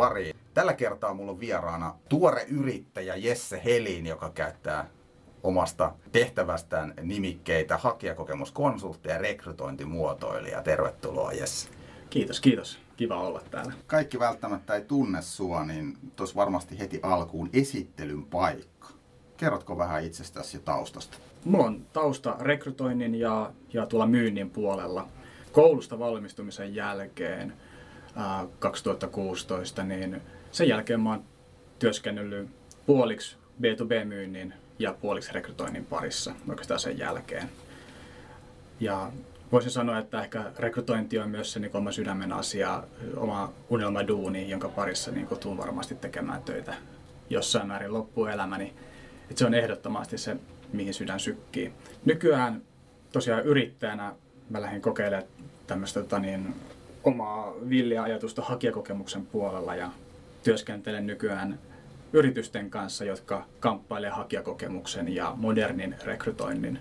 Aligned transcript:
Pariin. 0.00 0.36
Tällä 0.54 0.74
kertaa 0.74 1.14
mulla 1.14 1.32
on 1.32 1.40
vieraana 1.40 1.94
tuore 2.08 2.44
yrittäjä 2.48 3.16
Jesse 3.16 3.60
Helin, 3.64 4.06
joka 4.06 4.30
käyttää 4.30 4.86
omasta 5.42 5.94
tehtävästään 6.12 6.94
nimikkeitä 7.02 7.76
hakijakokemuskonsultti 7.76 9.08
ja 9.08 9.18
rekrytointimuotoilija. 9.18 10.62
Tervetuloa 10.62 11.32
Jesse. 11.32 11.68
Kiitos, 12.10 12.40
kiitos. 12.40 12.78
Kiva 12.96 13.20
olla 13.20 13.42
täällä. 13.50 13.72
Kaikki 13.86 14.18
välttämättä 14.18 14.74
ei 14.74 14.84
tunne 14.84 15.22
sua, 15.22 15.64
niin 15.64 15.98
tuossa 16.16 16.36
varmasti 16.36 16.78
heti 16.78 17.00
alkuun 17.02 17.50
esittelyn 17.52 18.24
paikka. 18.26 18.88
Kerrotko 19.36 19.78
vähän 19.78 20.04
itsestäsi 20.04 20.56
ja 20.56 20.60
taustasta? 20.64 21.18
Mulla 21.44 21.66
on 21.66 21.86
tausta 21.92 22.36
rekrytoinnin 22.40 23.14
ja, 23.14 23.52
ja 23.72 23.86
tuolla 23.86 24.06
myynnin 24.06 24.50
puolella. 24.50 25.08
Koulusta 25.52 25.98
valmistumisen 25.98 26.74
jälkeen 26.74 27.52
2016, 28.58 29.82
niin 29.82 30.22
sen 30.52 30.68
jälkeen 30.68 31.00
mä 31.00 31.10
oon 31.10 31.24
työskennellyt 31.78 32.48
puoliksi 32.86 33.36
B2B-myynnin 33.62 34.54
ja 34.78 34.92
puoliksi 34.92 35.32
rekrytoinnin 35.32 35.86
parissa 35.86 36.34
oikeastaan 36.48 36.80
sen 36.80 36.98
jälkeen. 36.98 37.48
Ja 38.80 39.12
voisin 39.52 39.70
sanoa, 39.70 39.98
että 39.98 40.22
ehkä 40.22 40.52
rekrytointi 40.58 41.18
on 41.18 41.30
myös 41.30 41.52
se 41.52 41.60
niin 41.60 41.76
oma 41.76 41.92
sydämen 41.92 42.32
asia, 42.32 42.82
oma 43.16 43.52
unelmaduuni, 43.70 44.50
jonka 44.50 44.68
parissa 44.68 45.10
niin 45.10 45.28
tuun 45.40 45.56
varmasti 45.56 45.94
tekemään 45.94 46.42
töitä 46.42 46.74
jossain 47.30 47.68
määrin 47.68 47.92
loppuelämäni. 47.92 48.74
Että 49.22 49.38
se 49.38 49.46
on 49.46 49.54
ehdottomasti 49.54 50.18
se, 50.18 50.36
mihin 50.72 50.94
sydän 50.94 51.20
sykkii. 51.20 51.72
Nykyään 52.04 52.62
tosiaan 53.12 53.44
yrittäjänä 53.44 54.14
mä 54.50 54.62
lähdin 54.62 54.82
kokeilemaan 54.82 55.28
tämmöistä 55.66 56.00
tota 56.00 56.18
niin, 56.18 56.54
omaa 57.04 57.54
villiä 57.68 58.02
ajatusta 58.02 58.42
hakijakokemuksen 58.42 59.26
puolella 59.26 59.74
ja 59.74 59.90
työskentelen 60.42 61.06
nykyään 61.06 61.58
yritysten 62.12 62.70
kanssa, 62.70 63.04
jotka 63.04 63.46
kamppailevat 63.60 64.16
hakijakokemuksen 64.16 65.14
ja 65.14 65.32
modernin 65.36 65.94
rekrytoinnin 66.04 66.78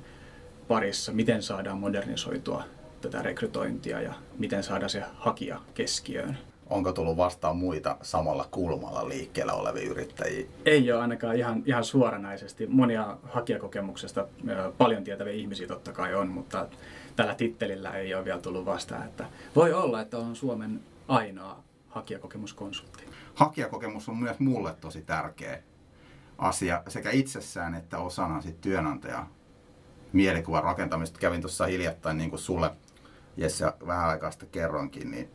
parissa. 0.68 1.12
Miten 1.12 1.44
saadaan 1.44 1.78
modernisoitua 1.78 2.64
tätä 3.02 3.22
rekrytointia 3.22 4.02
ja 4.02 4.14
miten 4.38 4.64
saada 4.64 4.88
se 4.88 5.04
hakija 5.14 5.62
keskiöön. 5.74 6.38
Onko 6.70 6.92
tullut 6.92 7.18
vastaan 7.18 7.58
muita 7.58 7.98
samalla 8.02 8.48
kulmalla 8.52 9.10
liikkeellä 9.10 9.54
olevia 9.54 9.90
yrittäjiä? 9.90 10.46
Ei 10.66 10.92
ole 10.92 11.02
ainakaan 11.02 11.36
ihan, 11.36 11.64
ihan 11.66 11.84
suoranaisesti. 11.84 12.68
Monia 12.68 13.18
hakijakokemuksesta 13.24 14.28
paljon 14.78 15.04
tietäviä 15.04 15.34
ihmisiä 15.34 15.68
totta 15.68 15.92
kai 15.92 16.16
on, 16.16 16.28
mutta 16.28 16.68
tällä 17.16 17.36
tittelillä 17.36 17.92
ei 17.92 18.14
ole 18.16 18.26
vielä 18.26 18.40
tullut 18.40 18.66
vastaan. 18.66 19.06
Että 19.06 19.26
voi 19.56 19.74
olla, 19.74 20.02
että 20.02 20.18
on 20.18 20.36
Suomen 20.36 20.80
ainoa 21.08 21.64
hakijakokemuskonsultti. 21.88 23.04
Hakijakokemus 23.36 24.10
on 24.10 24.18
myös 24.18 24.40
mulle 24.40 24.76
tosi 24.82 25.02
tärkeä 25.02 25.64
asia 26.38 26.84
sekä 26.88 27.12
itsessään 27.12 27.76
että 27.76 27.98
osana 27.98 28.42
sit 28.42 28.62
työnantaja 28.62 29.26
mielikuvan 30.14 30.64
rakentamista. 30.64 31.20
Kävin 31.20 31.42
tuossa 31.42 31.66
hiljattain 31.66 32.18
niin 32.18 32.30
kuin 32.30 32.40
sulle 32.40 32.72
Jesse 33.38 33.66
vähän 33.88 34.10
aikaa 34.10 34.32
sitten 34.32 34.50
kerroinkin, 34.50 35.12
niin 35.12 35.30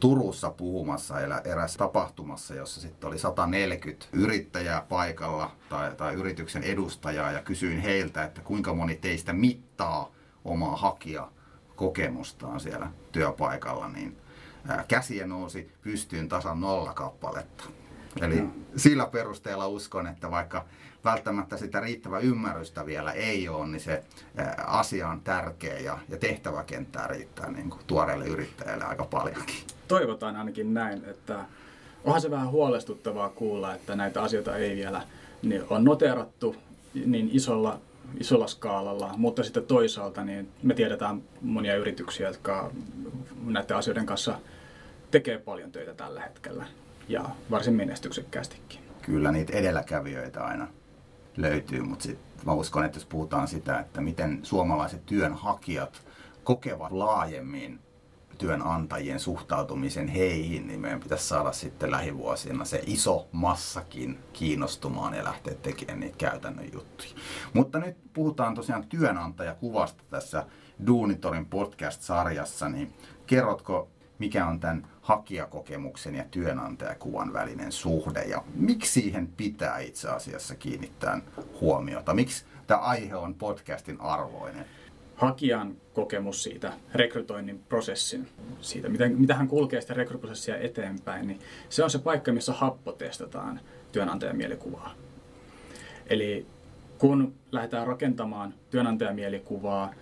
Turussa 0.00 0.50
puhumassa 0.50 1.14
erässä 1.44 1.78
tapahtumassa, 1.78 2.54
jossa 2.54 2.80
sitten 2.80 3.08
oli 3.08 3.18
140 3.18 4.06
yrittäjää 4.12 4.86
paikalla 4.88 5.50
tai, 5.68 5.94
tai 5.96 6.14
yrityksen 6.14 6.62
edustajaa 6.62 7.32
ja 7.32 7.42
kysyin 7.42 7.80
heiltä, 7.80 8.24
että 8.24 8.40
kuinka 8.40 8.74
moni 8.74 8.96
teistä 8.96 9.32
mittaa 9.32 10.12
omaa 10.44 10.76
hakijakokemustaan 10.76 12.60
siellä 12.60 12.90
työpaikalla, 13.12 13.88
niin 13.88 14.16
käsiä 14.88 15.26
nousi 15.26 15.72
pystyyn 15.82 16.28
tasan 16.28 16.60
nolla 16.60 16.92
kappaletta. 16.92 17.64
Eli 18.20 18.40
no. 18.40 18.50
sillä 18.76 19.06
perusteella 19.06 19.66
uskon, 19.66 20.06
että 20.06 20.30
vaikka 20.30 20.64
välttämättä 21.04 21.56
sitä 21.56 21.80
riittävää 21.80 22.20
ymmärrystä 22.20 22.86
vielä 22.86 23.12
ei 23.12 23.48
ole, 23.48 23.66
niin 23.66 23.80
se 23.80 24.04
asia 24.66 25.08
on 25.08 25.20
tärkeä 25.20 25.78
ja, 25.78 25.98
ja 26.08 26.16
tehtäväkenttää 26.16 27.06
riittää 27.06 27.50
niin 27.50 27.70
kuin 27.70 27.82
tuoreelle 27.86 28.26
yrittäjälle 28.26 28.84
aika 28.84 29.04
paljonkin. 29.04 29.56
Toivotaan 29.92 30.36
ainakin 30.36 30.74
näin, 30.74 31.04
että 31.04 31.44
onhan 32.04 32.20
se 32.20 32.30
vähän 32.30 32.50
huolestuttavaa 32.50 33.28
kuulla, 33.28 33.74
että 33.74 33.96
näitä 33.96 34.22
asioita 34.22 34.56
ei 34.56 34.76
vielä 34.76 35.02
niin 35.42 35.64
on 35.70 35.84
noterattu 35.84 36.56
niin 37.06 37.30
isolla, 37.32 37.80
isolla 38.20 38.46
skaalalla, 38.46 39.14
mutta 39.16 39.42
sitten 39.42 39.66
toisaalta 39.66 40.24
niin 40.24 40.48
me 40.62 40.74
tiedetään 40.74 41.22
monia 41.40 41.76
yrityksiä, 41.76 42.28
jotka 42.28 42.70
näiden 43.44 43.76
asioiden 43.76 44.06
kanssa 44.06 44.38
tekee 45.10 45.38
paljon 45.38 45.72
töitä 45.72 45.94
tällä 45.94 46.20
hetkellä 46.20 46.66
ja 47.08 47.30
varsin 47.50 47.74
menestyksekkäästikin. 47.74 48.80
Kyllä 49.02 49.32
niitä 49.32 49.56
edelläkävijöitä 49.56 50.44
aina 50.44 50.68
löytyy, 51.36 51.82
mutta 51.82 52.02
sit 52.02 52.18
mä 52.46 52.52
uskon, 52.52 52.84
että 52.84 52.96
jos 52.96 53.06
puhutaan 53.06 53.48
sitä, 53.48 53.78
että 53.78 54.00
miten 54.00 54.40
suomalaiset 54.42 55.06
työnhakijat 55.06 56.02
kokevat 56.44 56.92
laajemmin 56.92 57.78
työnantajien 58.38 59.20
suhtautumisen 59.20 60.08
heihin, 60.08 60.66
niin 60.66 60.80
meidän 60.80 61.00
pitäisi 61.00 61.28
saada 61.28 61.52
sitten 61.52 61.90
lähivuosina 61.90 62.64
se 62.64 62.82
iso 62.86 63.28
massakin 63.32 64.18
kiinnostumaan 64.32 65.14
ja 65.14 65.24
lähteä 65.24 65.54
tekemään 65.54 66.00
niitä 66.00 66.16
käytännön 66.18 66.72
juttuja. 66.72 67.10
Mutta 67.52 67.78
nyt 67.78 67.96
puhutaan 68.12 68.54
tosiaan 68.54 68.86
työnantajakuvasta 68.86 70.02
tässä 70.10 70.46
Duunitorin 70.86 71.46
podcast-sarjassa, 71.46 72.68
niin 72.68 72.92
kerrotko 73.26 73.88
mikä 74.18 74.46
on 74.46 74.60
tämän 74.60 74.86
hakijakokemuksen 75.00 76.14
ja 76.14 76.24
työnantajakuvan 76.30 77.32
välinen 77.32 77.72
suhde 77.72 78.22
ja 78.22 78.42
miksi 78.54 79.00
siihen 79.00 79.26
pitää 79.26 79.78
itse 79.78 80.08
asiassa 80.08 80.54
kiinnittää 80.54 81.20
huomiota? 81.60 82.14
Miksi 82.14 82.44
tämä 82.66 82.80
aihe 82.80 83.16
on 83.16 83.34
podcastin 83.34 84.00
arvoinen? 84.00 84.66
Hakijan 85.22 85.76
kokemus 85.94 86.42
siitä 86.42 86.72
rekrytoinnin 86.94 87.60
prosessin, 87.68 88.28
siitä 88.60 88.88
miten, 88.88 89.20
mitä 89.20 89.34
hän 89.34 89.48
kulkee 89.48 89.80
sitä 89.80 89.94
rekryprosessia 89.94 90.56
eteenpäin, 90.56 91.28
niin 91.28 91.40
se 91.68 91.84
on 91.84 91.90
se 91.90 91.98
paikka, 91.98 92.32
missä 92.32 92.52
happo 92.52 92.92
testataan 92.92 93.60
työnantajan 93.92 94.36
mielikuvaa. 94.36 94.94
Eli 96.06 96.46
kun 96.98 97.34
lähdetään 97.52 97.86
rakentamaan 97.86 98.54
työnantajan 98.70 99.14
mielikuvaa, 99.14 99.94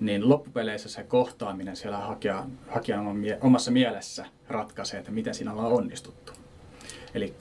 niin 0.00 0.28
loppupeleissä 0.28 0.88
se 0.88 1.02
kohtaaminen 1.02 1.76
siellä 1.76 1.98
hakijan, 1.98 2.58
hakijan 2.68 3.06
omassa 3.40 3.70
mielessä 3.70 4.26
ratkaisee, 4.48 4.98
että 4.98 5.12
miten 5.12 5.34
siinä 5.34 5.52
ollaan 5.52 5.72
onnistuttu. 5.72 6.32
Eli 7.14 7.34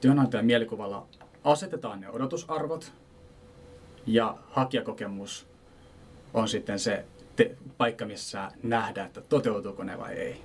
työnantajan 0.00 0.46
mielikuvalla 0.46 1.06
asetetaan 1.44 2.00
ne 2.00 2.10
odotusarvot 2.10 2.92
ja 4.06 4.36
hakijakokemus 4.50 5.55
on 6.36 6.48
sitten 6.48 6.78
se 6.78 7.04
te- 7.36 7.56
paikka, 7.78 8.06
missä 8.06 8.50
nähdään, 8.62 9.06
että 9.06 9.20
toteutuuko 9.20 9.84
ne 9.84 9.98
vai 9.98 10.12
ei. 10.12 10.42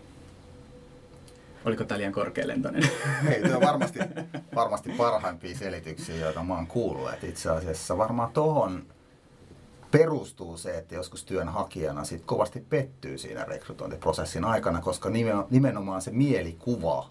Oliko 1.65 1.83
tämä 1.83 1.97
liian 1.97 2.13
korkealentoinen? 2.13 2.89
Ei, 3.29 3.41
tämä 3.41 3.55
on 3.55 3.61
varmasti, 3.61 3.99
varmasti 4.55 4.89
parhaimpia 4.89 5.57
selityksiä, 5.57 6.15
joita 6.15 6.43
mä 6.43 6.55
oon 6.55 6.67
kuullut. 6.67 7.13
Että 7.13 7.27
itse 7.27 7.49
asiassa 7.49 7.97
varmaan 7.97 8.33
tuohon 8.33 8.85
perustuu 9.91 10.57
se, 10.57 10.77
että 10.77 10.95
joskus 10.95 11.25
työnhakijana 11.25 12.03
sit 12.03 12.23
kovasti 12.25 12.65
pettyy 12.69 13.17
siinä 13.17 13.43
rekrytointiprosessin 13.43 14.45
aikana, 14.45 14.81
koska 14.81 15.09
nimenomaan 15.49 16.01
se 16.01 16.11
mielikuva, 16.11 17.09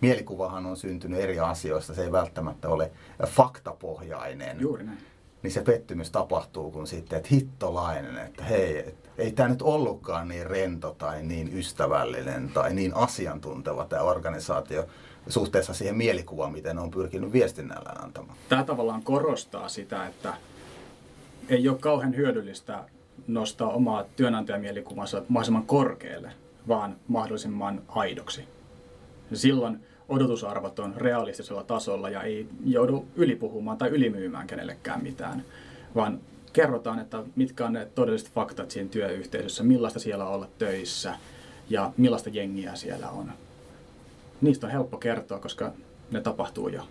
mielikuvahan 0.00 0.66
on 0.66 0.76
syntynyt 0.76 1.20
eri 1.20 1.40
asioista, 1.40 1.94
se 1.94 2.04
ei 2.04 2.12
välttämättä 2.12 2.68
ole 2.68 2.92
faktapohjainen. 3.26 4.60
Juuri 4.60 4.84
näin. 4.84 4.98
Niin 5.42 5.52
se 5.52 5.62
pettymys 5.62 6.10
tapahtuu, 6.10 6.70
kun 6.70 6.86
sitten, 6.86 7.16
että 7.16 7.28
hittolainen, 7.32 8.18
että 8.18 8.44
hei, 8.44 8.78
et, 8.78 9.10
ei 9.18 9.32
tämä 9.32 9.48
nyt 9.48 9.62
ollutkaan 9.62 10.28
niin 10.28 10.46
rento 10.46 10.94
tai 10.98 11.22
niin 11.22 11.58
ystävällinen 11.58 12.50
tai 12.54 12.74
niin 12.74 12.94
asiantunteva 12.94 13.84
tämä 13.84 14.02
organisaatio 14.02 14.86
suhteessa 15.28 15.74
siihen 15.74 15.96
mielikuvaan, 15.96 16.52
miten 16.52 16.78
on 16.78 16.90
pyrkinyt 16.90 17.32
viestinnällä 17.32 17.90
antamaan. 18.02 18.38
Tämä 18.48 18.64
tavallaan 18.64 19.02
korostaa 19.02 19.68
sitä, 19.68 20.06
että 20.06 20.34
ei 21.48 21.68
ole 21.68 21.78
kauhean 21.78 22.16
hyödyllistä 22.16 22.84
nostaa 23.26 23.68
omaa 23.68 24.04
työnantajamielikuvaa 24.16 25.06
mahdollisimman 25.28 25.66
korkealle, 25.66 26.32
vaan 26.68 26.96
mahdollisimman 27.08 27.82
aidoksi. 27.88 28.44
Silloin 29.32 29.86
odotusarvot 30.10 30.78
on 30.78 30.94
realistisella 30.96 31.64
tasolla 31.64 32.10
ja 32.10 32.22
ei 32.22 32.48
joudu 32.64 33.06
ylipuhumaan 33.16 33.78
tai 33.78 33.88
ylimyymään 33.88 34.46
kenellekään 34.46 35.02
mitään, 35.02 35.44
vaan 35.94 36.20
kerrotaan, 36.52 36.98
että 36.98 37.22
mitkä 37.36 37.66
on 37.66 37.72
ne 37.72 37.88
todelliset 37.94 38.32
faktat 38.32 38.70
siinä 38.70 38.88
työyhteisössä, 38.88 39.62
millaista 39.62 39.98
siellä 40.00 40.26
on 40.26 40.34
olla 40.34 40.48
töissä 40.58 41.14
ja 41.70 41.92
millaista 41.96 42.30
jengiä 42.30 42.74
siellä 42.74 43.10
on. 43.10 43.32
Niistä 44.40 44.66
on 44.66 44.72
helppo 44.72 44.98
kertoa, 44.98 45.38
koska 45.38 45.72
ne 46.10 46.20
tapahtuu 46.20 46.68
jo. 46.68 46.82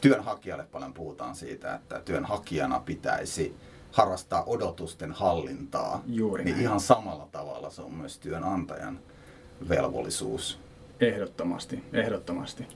Työnhakijalle 0.00 0.66
paljon 0.72 0.94
puhutaan 0.94 1.34
siitä, 1.34 1.74
että 1.74 2.00
työnhakijana 2.04 2.80
pitäisi 2.80 3.54
harrastaa 3.92 4.44
odotusten 4.46 5.12
hallintaa, 5.12 6.02
Juuri 6.06 6.44
niin 6.44 6.54
näin. 6.54 6.62
ihan 6.64 6.80
samalla 6.80 7.28
tavalla 7.32 7.70
se 7.70 7.82
on 7.82 7.94
myös 7.94 8.18
työnantajan 8.18 9.00
velvollisuus 9.68 10.58
Ehdottomasti, 11.00 11.82
ehdottomasti. 11.92 12.66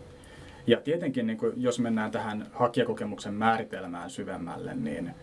Ja 0.67 0.81
tietenkin, 0.81 1.27
niin 1.27 1.39
kuin, 1.39 1.53
jos 1.57 1.79
mennään 1.79 2.11
tähän 2.11 2.47
hakijakokemuksen 2.53 3.35
määritelmään 3.35 4.11
syvemmälle, 4.11 4.75
niin 4.75 5.15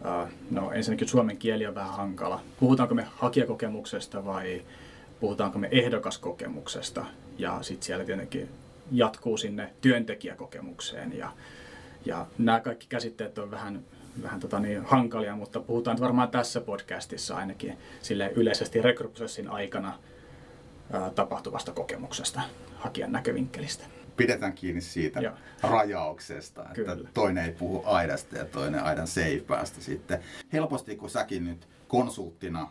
uh, 0.00 0.28
no, 0.50 0.72
ensinnäkin 0.72 1.08
suomen 1.08 1.36
kieli 1.36 1.66
on 1.66 1.74
vähän 1.74 1.92
hankala. 1.94 2.40
Puhutaanko 2.60 2.94
me 2.94 3.06
hakijakokemuksesta 3.16 4.24
vai 4.24 4.62
puhutaanko 5.20 5.58
me 5.58 5.68
ehdokaskokemuksesta? 5.70 7.04
Ja 7.38 7.58
sitten 7.62 7.86
siellä 7.86 8.04
tietenkin 8.04 8.48
jatkuu 8.92 9.36
sinne 9.36 9.70
työntekijäkokemukseen. 9.80 11.18
Ja, 11.18 11.32
ja 12.04 12.26
nämä 12.38 12.60
kaikki 12.60 12.86
käsitteet 12.88 13.38
on 13.38 13.50
vähän, 13.50 13.80
vähän 14.22 14.40
tota 14.40 14.60
niin, 14.60 14.84
hankalia, 14.84 15.36
mutta 15.36 15.60
puhutaan 15.60 16.00
varmaan 16.00 16.28
tässä 16.28 16.60
podcastissa 16.60 17.36
ainakin 17.36 17.78
sille 18.02 18.32
yleisesti 18.36 18.82
rekryprosessin 18.82 19.48
aikana 19.48 19.98
tapahtuvasta 21.14 21.72
kokemuksesta 21.72 22.40
hakijan 22.76 23.12
näkövinkkelistä. 23.12 23.84
Pidetään 24.16 24.52
kiinni 24.52 24.80
siitä 24.80 25.20
Joo. 25.20 25.34
rajauksesta, 25.62 26.62
että 26.62 26.74
Kyllä. 26.74 27.08
toinen 27.14 27.44
ei 27.44 27.52
puhu 27.52 27.82
aidasta 27.86 28.36
ja 28.36 28.44
toinen 28.44 28.82
aidan 28.82 29.06
seipäästä 29.06 29.80
sitten. 29.80 30.20
Helposti 30.52 30.96
kun 30.96 31.10
säkin 31.10 31.44
nyt 31.44 31.68
konsulttina 31.88 32.68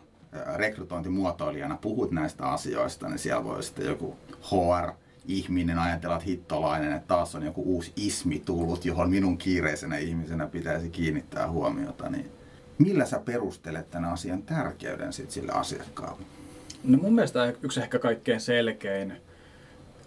rekrytointimuotoilijana 0.54 1.76
puhut 1.76 2.10
näistä 2.10 2.48
asioista, 2.48 3.08
niin 3.08 3.18
siellä 3.18 3.44
voi 3.44 3.62
sitten 3.62 3.86
joku 3.86 4.16
HR 4.42 4.92
ihminen 5.26 5.78
ajatella, 5.78 6.16
että 6.16 6.26
hittolainen, 6.26 6.92
että 6.92 7.08
taas 7.08 7.34
on 7.34 7.42
joku 7.42 7.62
uusi 7.62 7.92
ismi 7.96 8.42
tullut, 8.44 8.84
johon 8.84 9.10
minun 9.10 9.38
kiireisenä 9.38 9.98
ihmisenä 9.98 10.46
pitäisi 10.46 10.90
kiinnittää 10.90 11.50
huomiota, 11.50 12.10
niin 12.10 12.30
millä 12.78 13.06
sä 13.06 13.18
perustelet 13.18 13.90
tämän 13.90 14.12
asian 14.12 14.42
tärkeyden 14.42 15.12
sit 15.12 15.30
sille 15.30 15.52
asiakkaalle? 15.52 16.22
No 16.84 16.98
mun 16.98 17.14
mielestä 17.14 17.52
yksi 17.62 17.80
ehkä 17.80 17.98
kaikkein 17.98 18.40
selkein 18.40 19.12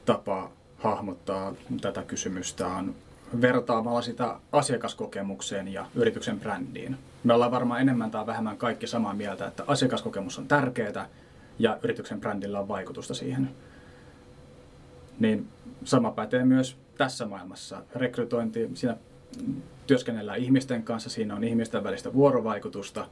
tapa 0.06 0.52
hahmottaa 0.78 1.56
tätä 1.82 2.04
kysymystä 2.04 2.68
on 2.68 2.96
vertaamalla 3.42 4.02
sitä 4.02 4.40
asiakaskokemukseen 4.52 5.68
ja 5.68 5.86
yrityksen 5.96 6.40
brändiin. 6.40 6.98
Me 7.24 7.34
ollaan 7.34 7.52
varmaan 7.52 7.82
enemmän 7.82 8.12
tai 8.12 8.26
vähemmän 8.26 8.58
kaikki 8.58 8.88
samaa 8.88 9.14
mieltä, 9.14 9.48
että 9.48 9.64
asiakaskokemus 9.68 10.40
on 10.40 10.48
tärkeää 10.48 11.10
ja 11.60 11.78
yrityksen 11.84 12.22
brändillä 12.22 12.60
on 12.60 12.68
vaikutusta 12.68 13.14
siihen 13.14 13.50
niin 15.20 15.48
sama 15.84 16.12
pätee 16.12 16.46
myös 16.46 16.78
tässä 16.98 17.26
maailmassa. 17.26 17.84
Rekrytointi, 17.96 18.70
siinä 18.74 18.98
työskennellään 19.88 20.40
ihmisten 20.40 20.84
kanssa, 20.84 21.10
siinä 21.10 21.36
on 21.36 21.44
ihmisten 21.44 21.84
välistä 21.84 22.14
vuorovaikutusta 22.14 23.08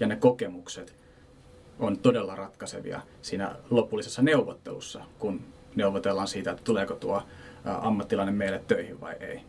ja 0.00 0.06
ne 0.06 0.16
kokemukset 0.16 0.94
on 1.78 1.98
todella 1.98 2.34
ratkaisevia 2.34 3.00
siinä 3.22 3.56
lopullisessa 3.70 4.22
neuvottelussa, 4.22 5.04
kun 5.18 5.40
neuvotellaan 5.74 6.28
siitä, 6.28 6.50
että 6.50 6.64
tuleeko 6.64 6.94
tuo 6.94 7.22
ammattilainen 7.64 8.34
meille 8.34 8.58
töihin 8.66 9.00
vai 9.00 9.14
ei. 9.20 9.40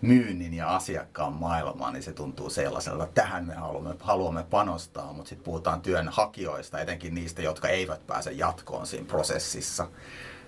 Myynnin 0.00 0.54
ja 0.54 0.76
asiakkaan 0.76 1.32
maailma, 1.32 1.90
niin 1.90 2.02
se 2.02 2.12
tuntuu 2.12 2.50
sellaiselta, 2.50 3.04
että 3.04 3.22
tähän 3.22 3.46
me 3.46 3.54
haluamme, 3.54 3.94
haluamme 4.00 4.44
panostaa, 4.50 5.12
mutta 5.12 5.28
sitten 5.28 5.44
puhutaan 5.44 5.80
työnhakijoista, 5.80 6.80
etenkin 6.80 7.14
niistä, 7.14 7.42
jotka 7.42 7.68
eivät 7.68 8.06
pääse 8.06 8.32
jatkoon 8.32 8.86
siinä 8.86 9.06
prosessissa 9.06 9.86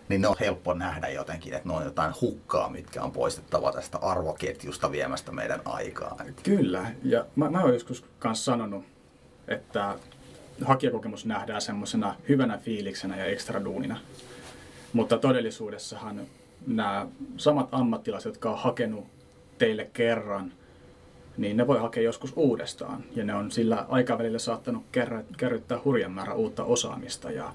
niin 0.09 0.21
ne 0.21 0.29
on 0.29 0.37
helppo 0.41 0.75
nähdä 0.75 1.09
jotenkin, 1.09 1.55
että 1.55 1.69
ne 1.69 1.75
on 1.75 1.85
jotain 1.85 2.15
hukkaa, 2.21 2.69
mitkä 2.69 3.03
on 3.03 3.13
poistettava 3.13 3.73
tästä 3.73 3.99
arvoketjusta 3.99 4.91
viemästä 4.91 5.33
meidän 5.33 5.61
aikaa. 5.65 6.17
Kyllä, 6.43 6.87
ja 7.03 7.27
mä, 7.37 7.51
mä 7.51 7.63
oon 7.63 7.73
joskus 7.73 8.05
kanssa 8.19 8.45
sanonut, 8.45 8.85
että 9.49 9.95
hakijakokemus 10.65 11.27
nähdään 11.27 11.61
semmoisena 11.61 12.15
hyvänä 12.29 12.59
fiiliksenä 12.59 13.17
ja 13.17 13.25
ekstra 13.25 13.65
duunina. 13.65 13.97
Mutta 14.93 15.19
todellisuudessahan 15.19 16.21
nämä 16.67 17.07
samat 17.37 17.69
ammattilaiset, 17.73 18.31
jotka 18.31 18.51
on 18.51 18.59
hakenut 18.59 19.07
teille 19.59 19.91
kerran, 19.93 20.53
niin 21.37 21.57
ne 21.57 21.67
voi 21.67 21.79
hakea 21.79 22.03
joskus 22.03 22.33
uudestaan. 22.37 23.05
Ja 23.15 23.25
ne 23.25 23.35
on 23.35 23.51
sillä 23.51 23.87
aikavälillä 23.89 24.39
saattanut 24.39 24.85
kerryttää 25.37 25.79
hurjan 25.85 26.13
määrä 26.13 26.35
uutta 26.35 26.65
osaamista 26.65 27.31
ja 27.31 27.53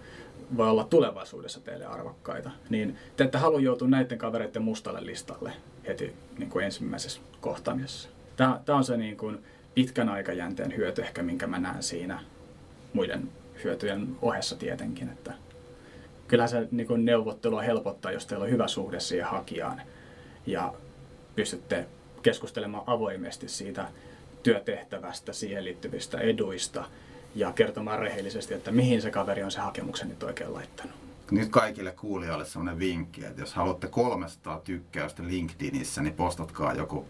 voi 0.58 0.70
olla 0.70 0.84
tulevaisuudessa 0.84 1.60
teille 1.60 1.86
arvokkaita, 1.86 2.52
niin 2.70 2.98
te 3.18 3.24
ette 3.24 3.38
halua 3.38 3.60
joutua 3.60 3.88
näiden 3.88 4.18
kavereiden 4.18 4.62
mustalle 4.62 5.06
listalle 5.06 5.54
heti 5.88 6.14
niin 6.38 6.50
kuin 6.50 6.66
ensimmäisessä 6.66 7.22
kohtaamisessa. 7.42 8.10
Tämä, 8.36 8.62
tämä 8.66 8.78
on 8.78 8.84
se 8.84 8.98
niin 8.98 9.18
kuin 9.18 9.38
pitkän 9.76 10.10
aikajänteen 10.10 10.76
hyöty 10.76 11.02
ehkä, 11.02 11.24
minkä 11.24 11.48
mä 11.48 11.60
näen 11.60 11.84
siinä 11.84 12.20
muiden 12.98 13.30
hyötyjen 13.64 14.16
ohessa 14.22 14.56
tietenkin. 14.56 15.10
Että 15.10 15.34
kyllähän 16.28 16.50
se 16.50 16.68
niin 16.72 16.88
kuin 16.88 17.06
neuvottelua 17.06 17.62
helpottaa, 17.62 18.12
jos 18.12 18.26
teillä 18.26 18.44
on 18.44 18.52
hyvä 18.52 18.68
suhde 18.68 19.00
siihen 19.00 19.28
hakijaan 19.28 19.82
ja 20.46 20.74
pystytte 21.36 21.86
keskustelemaan 22.22 22.84
avoimesti 22.88 23.50
siitä 23.50 23.88
työtehtävästä, 24.44 25.34
siihen 25.34 25.64
liittyvistä 25.64 26.18
eduista– 26.18 26.86
ja 27.38 27.52
kertomaan 27.52 28.00
rehellisesti, 28.00 28.54
että 28.54 28.72
mihin 28.72 29.02
se 29.02 29.12
kaveri 29.12 29.44
on 29.44 29.52
se 29.52 29.60
hakemuksen 29.60 30.10
nyt 30.10 30.24
oikein 30.24 30.54
laittanut. 30.54 30.96
Nyt 31.32 31.50
kaikille 31.50 31.92
kuulijoille 31.92 32.46
sellainen 32.46 32.80
vinkki, 32.80 33.26
että 33.26 33.42
jos 33.42 33.54
haluatte 33.54 33.88
300 33.88 34.60
tykkäystä 34.60 35.24
LinkedInissä, 35.24 36.02
niin 36.02 36.14
postatkaa 36.14 36.74
joku 36.74 37.06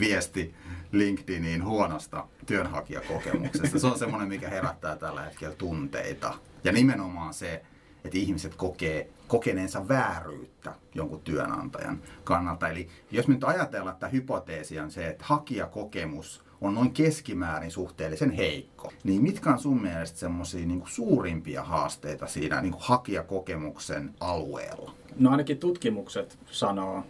viesti 0.00 0.54
LinkedIniin 0.92 1.64
huonosta 1.64 2.26
työnhakijakokemuksesta. 2.46 3.78
Se 3.78 3.86
on 3.86 3.98
semmoinen, 3.98 4.28
mikä 4.28 4.48
herättää 4.48 4.96
tällä 4.96 5.22
hetkellä 5.22 5.54
tunteita. 5.54 6.34
Ja 6.64 6.72
nimenomaan 6.72 7.34
se, 7.34 7.62
että 8.04 8.18
ihmiset 8.18 8.54
kokee 8.54 9.10
kokeneensa 9.28 9.88
vääryyttä 9.88 10.74
jonkun 10.94 11.20
työnantajan 11.20 11.98
kannalta. 12.24 12.68
Eli 12.68 12.88
jos 13.10 13.28
me 13.28 13.34
nyt 13.34 13.44
ajatellaan, 13.44 13.94
että 13.94 14.08
hypoteesi 14.08 14.80
on 14.80 14.90
se, 14.90 15.08
että 15.08 15.24
hakijakokemus 15.28 16.44
on 16.60 16.74
noin 16.74 16.92
keskimäärin 16.92 17.70
suhteellisen 17.70 18.30
heikko. 18.30 18.92
Niin 19.04 19.22
mitkä 19.22 19.50
on 19.50 19.58
sun 19.58 19.82
mielestä 19.82 20.18
semmoisia 20.18 20.66
niin 20.66 20.82
suurimpia 20.86 21.62
haasteita 21.62 22.26
siinä 22.26 22.60
niin 22.60 22.74
hakijakokemuksen 22.78 24.14
alueella? 24.20 24.94
No 25.18 25.30
ainakin 25.30 25.58
tutkimukset 25.58 26.38
sanoo, 26.50 27.04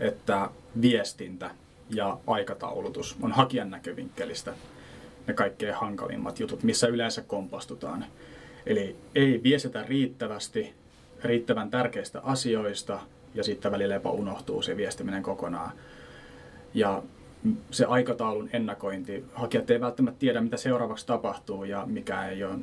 että 0.00 0.50
viestintä 0.82 1.50
ja 1.90 2.18
aikataulutus 2.26 3.16
on 3.22 3.32
hakijan 3.32 3.70
näkövinkkelistä 3.70 4.54
ne 5.26 5.34
kaikkein 5.34 5.74
hankalimmat 5.74 6.40
jutut, 6.40 6.62
missä 6.62 6.86
yleensä 6.86 7.22
kompastutaan. 7.22 8.04
Eli 8.66 8.96
ei 9.14 9.40
viestitä 9.42 9.82
riittävästi 9.82 10.74
riittävän 11.24 11.70
tärkeistä 11.70 12.20
asioista 12.20 13.00
ja 13.34 13.44
sitten 13.44 13.72
välillä 13.72 13.94
jopa 13.94 14.10
unohtuu 14.10 14.62
se 14.62 14.76
viestiminen 14.76 15.22
kokonaan. 15.22 15.70
Ja 16.74 17.02
se 17.70 17.84
aikataulun 17.84 18.50
ennakointi. 18.52 19.24
Hakijat 19.34 19.70
ei 19.70 19.80
välttämättä 19.80 20.18
tiedä, 20.18 20.40
mitä 20.40 20.56
seuraavaksi 20.56 21.06
tapahtuu 21.06 21.64
ja 21.64 21.86
mikä 21.86 22.28
ei 22.28 22.44
ole 22.44 22.58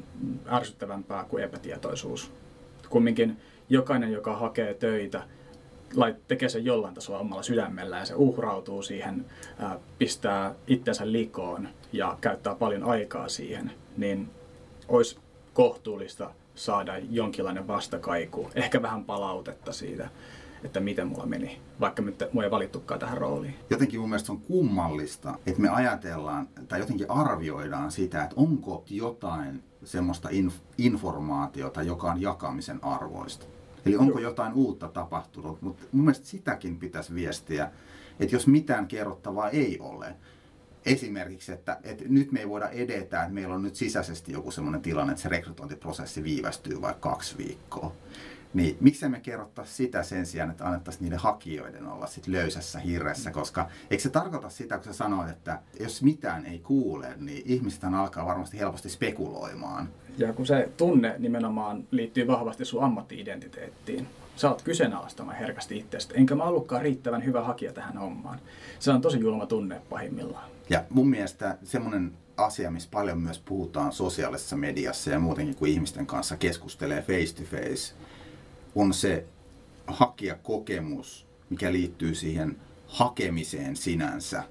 ärsyttävämpää 0.51 1.25
kuin 1.29 1.43
epätietoisuus. 1.43 2.31
Kumminkin 2.89 3.37
jokainen, 3.69 4.11
joka 4.11 4.35
hakee 4.35 4.73
töitä, 4.73 5.23
tekee 6.27 6.49
sen 6.49 6.65
jollain 6.65 6.93
tasolla 6.93 7.19
omalla 7.19 7.43
sydämellä 7.43 7.97
ja 7.97 8.05
se 8.05 8.15
uhrautuu 8.15 8.81
siihen, 8.81 9.25
pistää 9.97 10.55
itsensä 10.67 11.11
likoon 11.11 11.67
ja 11.93 12.17
käyttää 12.21 12.55
paljon 12.55 12.83
aikaa 12.83 13.29
siihen, 13.29 13.71
niin 13.97 14.29
olisi 14.87 15.17
kohtuullista 15.53 16.31
saada 16.55 16.97
jonkinlainen 17.09 17.67
vastakaiku, 17.67 18.49
ehkä 18.55 18.81
vähän 18.81 19.05
palautetta 19.05 19.73
siitä 19.73 20.09
että 20.65 20.79
miten 20.79 21.07
mulla 21.07 21.25
meni, 21.25 21.61
vaikka 21.79 22.03
mua 22.31 22.43
ei 22.43 22.51
valittukaan 22.51 22.99
tähän 22.99 23.17
rooliin. 23.17 23.55
Jotenkin 23.69 23.99
mun 23.99 24.09
mielestä 24.09 24.31
on 24.31 24.41
kummallista, 24.41 25.39
että 25.47 25.61
me 25.61 25.69
ajatellaan 25.69 26.47
tai 26.67 26.79
jotenkin 26.79 27.11
arvioidaan 27.11 27.91
sitä, 27.91 28.23
että 28.23 28.35
onko 28.37 28.83
jotain 28.89 29.63
semmoista 29.83 30.29
inf- 30.29 30.73
informaatiota, 30.77 31.83
joka 31.83 32.11
on 32.11 32.21
jakamisen 32.21 32.83
arvoista. 32.83 33.45
Eli 33.85 33.97
onko 33.97 34.19
jotain 34.19 34.53
uutta 34.53 34.87
tapahtunut, 34.87 35.61
mutta 35.61 35.83
mun 35.91 36.05
mielestä 36.05 36.27
sitäkin 36.27 36.79
pitäisi 36.79 37.15
viestiä, 37.15 37.71
että 38.19 38.35
jos 38.35 38.47
mitään 38.47 38.87
kerrottavaa 38.87 39.49
ei 39.49 39.77
ole, 39.79 40.15
esimerkiksi, 40.85 41.51
että, 41.51 41.79
että 41.83 42.03
nyt 42.07 42.31
me 42.31 42.39
ei 42.39 42.49
voida 42.49 42.69
edetä, 42.69 43.21
että 43.21 43.33
meillä 43.33 43.55
on 43.55 43.63
nyt 43.63 43.75
sisäisesti 43.75 44.31
joku 44.31 44.51
sellainen 44.51 44.81
tilanne, 44.81 45.11
että 45.11 45.23
se 45.23 45.29
rekrytointiprosessi 45.29 46.23
viivästyy 46.23 46.81
vaikka 46.81 47.09
kaksi 47.09 47.37
viikkoa. 47.37 47.95
Niin 48.55 48.77
miksei 48.79 49.09
me 49.09 49.19
kerrottaisi 49.19 49.73
sitä 49.73 50.03
sen 50.03 50.25
sijaan, 50.25 50.51
että 50.51 50.65
annettaisiin 50.65 51.03
niiden 51.03 51.19
hakijoiden 51.19 51.87
olla 51.87 52.07
sit 52.07 52.27
löysässä 52.27 52.79
hirressä, 52.79 53.31
koska 53.31 53.69
eikö 53.89 54.03
se 54.03 54.09
tarkoita 54.09 54.49
sitä, 54.49 54.75
kun 54.75 54.85
sä 54.85 54.93
sanoit, 54.93 55.29
että 55.29 55.59
jos 55.79 56.01
mitään 56.01 56.45
ei 56.45 56.59
kuule, 56.59 57.13
niin 57.17 57.43
ihmiset 57.45 57.83
alkaa 57.83 58.25
varmasti 58.25 58.59
helposti 58.59 58.89
spekuloimaan. 58.89 59.89
Ja 60.17 60.33
kun 60.33 60.45
se 60.45 60.69
tunne 60.77 61.15
nimenomaan 61.19 61.83
liittyy 61.91 62.27
vahvasti 62.27 62.65
sun 62.65 62.83
ammatti-identiteettiin. 62.83 64.07
Sä 64.35 64.49
oot 64.49 64.61
kyseenalaistamaan 64.61 65.37
herkästi 65.37 65.77
itsestä. 65.77 66.13
Enkä 66.17 66.35
mä 66.35 66.43
ollutkaan 66.43 66.81
riittävän 66.81 67.25
hyvä 67.25 67.43
hakija 67.43 67.73
tähän 67.73 67.97
hommaan. 67.97 68.39
Se 68.79 68.91
on 68.91 69.01
tosi 69.01 69.19
julma 69.19 69.45
tunne 69.45 69.81
pahimmillaan. 69.89 70.49
Ja 70.69 70.83
mun 70.89 71.09
mielestä 71.09 71.57
semmoinen 71.63 72.13
asia, 72.37 72.71
missä 72.71 72.89
paljon 72.91 73.21
myös 73.21 73.39
puhutaan 73.39 73.91
sosiaalisessa 73.91 74.55
mediassa 74.55 75.09
ja 75.09 75.19
muutenkin, 75.19 75.55
kun 75.55 75.67
ihmisten 75.67 76.05
kanssa 76.05 76.37
keskustelee 76.37 77.01
face 77.01 77.35
to 77.35 77.43
face, 77.43 77.95
on 78.75 78.93
se 78.93 79.25
hakijakokemus, 79.87 81.27
mikä 81.49 81.71
liittyy 81.71 82.15
siihen 82.15 82.57
hakemiseen 82.87 83.75
sinänsä, 83.75 84.43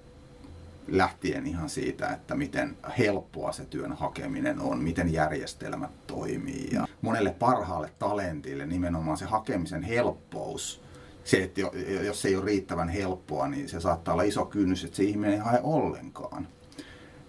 lähtien 0.88 1.46
ihan 1.46 1.68
siitä, 1.68 2.08
että 2.08 2.34
miten 2.34 2.76
helppoa 2.98 3.52
se 3.52 3.64
työn 3.64 3.92
hakeminen 3.92 4.60
on, 4.60 4.78
miten 4.78 5.12
järjestelmät 5.12 6.06
toimii. 6.06 6.68
Ja 6.72 6.86
monelle 7.02 7.30
parhaalle 7.30 7.90
talentille 7.98 8.66
nimenomaan 8.66 9.18
se 9.18 9.24
hakemisen 9.24 9.82
helppous, 9.82 10.82
se, 11.24 11.42
että 11.42 11.60
jos 12.04 12.22
se 12.22 12.28
ei 12.28 12.36
ole 12.36 12.44
riittävän 12.44 12.88
helppoa, 12.88 13.48
niin 13.48 13.68
se 13.68 13.80
saattaa 13.80 14.14
olla 14.14 14.22
iso 14.22 14.44
kynnys, 14.44 14.84
että 14.84 14.96
se 14.96 15.02
ihminen 15.02 15.32
ei 15.32 15.38
hae 15.38 15.60
ollenkaan. 15.62 16.48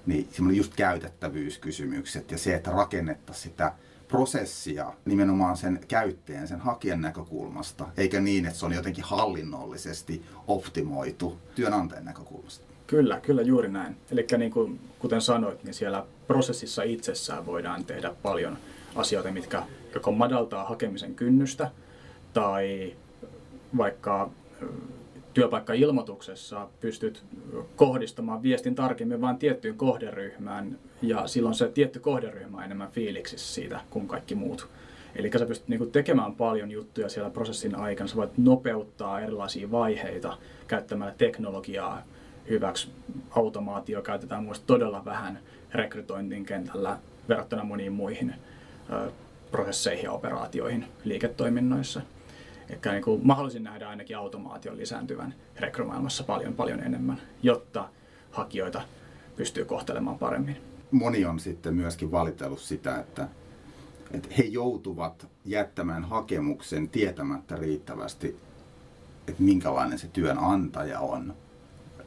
Niin 0.06 0.30
semmoinen 0.32 0.58
just 0.58 0.74
käytettävyyskysymykset 0.76 2.32
ja 2.32 2.38
se, 2.38 2.56
että 2.56 2.72
rakennettaisiin 2.72 3.44
sitä 3.44 3.74
prosessia 4.08 4.94
nimenomaan 5.06 5.58
sen 5.58 5.80
käyttäjän, 5.88 6.48
sen 6.48 6.60
hakijan 6.60 7.02
näkökulmasta, 7.02 7.88
eikä 7.98 8.20
niin, 8.20 8.46
että 8.46 8.60
se 8.60 8.66
on 8.66 8.74
jotenkin 8.74 9.04
hallinnollisesti 9.04 10.22
optimoitu 10.48 11.38
työnantajan 11.56 12.06
näkökulmasta. 12.06 12.66
Kyllä, 12.88 13.20
kyllä 13.20 13.42
juuri 13.42 13.70
näin. 13.70 13.98
Eli 14.12 14.28
niin 14.38 14.52
kuin, 14.52 14.80
kuten 15.00 15.22
sanoit, 15.22 15.64
niin 15.64 15.74
siellä 15.74 16.06
prosessissa 16.28 16.84
itsessään 16.84 17.46
voidaan 17.46 17.86
tehdä 17.86 18.14
paljon 18.24 18.58
asioita, 18.96 19.32
mitkä 19.32 19.64
joko 19.94 20.12
madaltaa 20.12 20.66
hakemisen 20.66 21.16
kynnystä 21.16 21.72
tai 22.34 22.96
vaikka 23.78 24.30
työpaikkailmoituksessa 25.36 26.68
pystyt 26.80 27.24
kohdistamaan 27.76 28.44
viestin 28.44 28.76
tarkemmin 28.76 29.22
vain 29.22 29.38
tiettyyn 29.38 29.78
kohderyhmään 29.78 30.80
ja 31.02 31.28
silloin 31.28 31.56
se 31.56 31.68
tietty 31.68 32.00
kohderyhmä 32.00 32.58
on 32.58 32.64
enemmän 32.64 32.92
fiiliksissä 32.92 33.54
siitä 33.54 33.80
kuin 33.90 34.08
kaikki 34.08 34.36
muut. 34.36 34.68
Eli 35.16 35.32
sä 35.40 35.46
pystyt 35.46 35.68
niinku 35.68 35.86
tekemään 35.86 36.36
paljon 36.36 36.72
juttuja 36.72 37.10
siellä 37.10 37.30
prosessin 37.30 37.76
aikana. 37.76 38.08
Sä 38.08 38.16
voit 38.16 38.38
nopeuttaa 38.38 39.22
erilaisia 39.22 39.72
vaiheita 39.72 40.38
käyttämällä 40.68 41.14
teknologiaa 41.18 42.02
hyväksi. 42.50 42.90
Automaatio 43.30 44.02
käytetään 44.02 44.44
myös 44.44 44.60
todella 44.60 45.06
vähän 45.06 45.40
rekrytointin 45.74 46.46
kentällä 46.46 46.98
verrattuna 47.30 47.64
moniin 47.64 47.94
muihin 47.94 48.36
prosesseihin 49.52 50.04
ja 50.04 50.12
operaatioihin 50.12 50.86
liiketoiminnoissa. 51.04 52.02
Ehkä 52.70 52.92
niin 52.92 53.04
kuin 53.04 53.28
mahdollisin 53.28 53.64
nähdä 53.64 53.90
ainakin 53.90 54.18
automaation 54.18 54.78
lisääntyvän 54.78 55.36
rekrymaailmassa 55.60 56.24
paljon 56.24 56.54
paljon 56.54 56.80
enemmän, 56.80 57.22
jotta 57.44 57.90
hakijoita 58.32 58.82
pystyy 59.36 59.66
kohtelemaan 59.66 60.20
paremmin. 60.20 60.58
Moni 60.92 61.26
on 61.26 61.40
sitten 61.40 61.74
myöskin 61.74 62.12
valitellut 62.12 62.60
sitä, 62.60 63.00
että, 63.00 63.28
että 64.12 64.30
he 64.38 64.44
joutuvat 64.44 65.28
jättämään 65.46 66.04
hakemuksen 66.04 66.90
tietämättä 66.90 67.56
riittävästi, 67.56 68.40
että 69.28 69.44
minkälainen 69.44 70.00
se 70.00 70.08
työnantaja 70.08 71.00
on, 71.00 71.34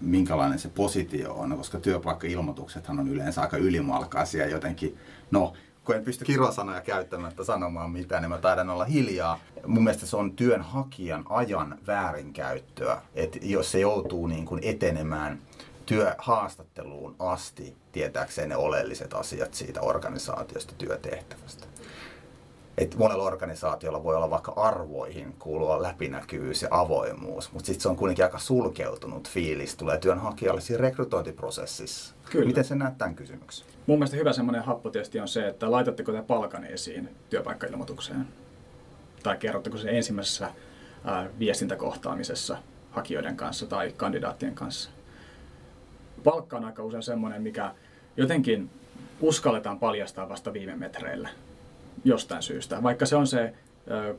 minkälainen 0.01 0.59
se 0.59 0.69
positio 0.69 1.35
on, 1.35 1.57
koska 1.57 1.81
työpaikkailmoituksethan 1.81 3.01
on 3.01 3.09
yleensä 3.09 3.41
aika 3.41 3.57
ylimalkaisia 3.57 4.49
jotenkin, 4.49 4.97
no 5.31 5.53
kun 5.89 5.97
en 5.97 6.05
pysty 6.05 6.25
kirosanoja 6.25 6.81
käyttämättä 6.81 7.45
sanomaan 7.45 7.91
mitään, 7.91 8.23
niin 8.23 8.31
mä 8.31 8.39
taidan 8.39 8.71
olla 8.71 8.85
hiljaa. 8.85 9.41
Mun 9.67 9.85
mielestä 9.85 10.07
se 10.07 10.17
on 10.17 10.33
työnhakijan 10.33 11.25
ajan 11.29 11.79
väärinkäyttöä, 11.87 13.01
että 13.15 13.39
jos 13.43 13.73
se 13.73 13.81
joutuu 13.81 14.27
niin 14.27 14.45
kuin 14.45 14.61
etenemään 14.65 15.39
työhaastatteluun 15.87 17.17
asti 17.19 17.77
tietääkseen 17.93 18.49
ne 18.49 18.57
oleelliset 18.57 19.15
asiat 19.15 19.55
siitä 19.55 19.81
organisaatiosta, 19.81 20.75
työtehtävästä 20.79 21.67
että 22.79 22.99
monella 22.99 23.25
organisaatiolla 23.25 24.05
voi 24.05 24.17
olla 24.17 24.31
vaikka 24.31 24.53
arvoihin 24.57 25.35
kuuluva 25.39 25.83
läpinäkyvyys 25.83 26.63
ja 26.63 26.69
avoimuus, 26.71 27.53
mutta 27.53 27.67
sitten 27.67 27.83
se 27.83 27.89
on 27.89 27.97
kuitenkin 27.97 28.25
aika 28.25 28.39
sulkeutunut 28.39 29.29
fiilis, 29.29 29.77
tulee 29.77 29.99
työnhakijalle 29.99 30.61
siinä 30.61 30.83
rekrytointiprosessissa. 30.83 32.15
Kyllä. 32.31 32.47
Miten 32.47 32.65
se 32.65 32.75
näet 32.75 32.99
tämän 32.99 33.15
kysymyksen? 33.15 33.67
Mun 33.87 33.99
mielestä 33.99 34.17
hyvä 34.17 34.33
semmoinen 34.33 34.63
happotesti 34.63 35.21
on 35.21 35.29
se, 35.29 35.49
että 35.49 35.71
laitatteko 35.71 36.13
te 36.13 36.23
palkan 36.23 36.65
esiin 36.65 37.09
työpaikkailmoitukseen? 37.31 38.29
Tai 39.23 39.37
kerrotteko 39.37 39.77
se 39.79 39.91
ensimmäisessä 39.91 40.51
ää, 41.05 41.31
viestintäkohtaamisessa 41.39 42.59
hakijoiden 42.91 43.37
kanssa 43.37 43.67
tai 43.67 43.93
kandidaattien 43.97 44.55
kanssa? 44.55 44.91
Palkka 46.25 46.57
on 46.57 46.65
aika 46.65 46.83
usein 46.83 47.03
semmoinen, 47.03 47.43
mikä 47.43 47.75
jotenkin 48.17 48.71
uskalletaan 49.21 49.79
paljastaa 49.79 50.29
vasta 50.29 50.53
viime 50.53 50.77
metreillä 50.77 51.29
jostain 52.05 52.43
syystä, 52.43 52.83
vaikka 52.83 53.07
se 53.07 53.17
on 53.17 53.27
se 53.27 53.55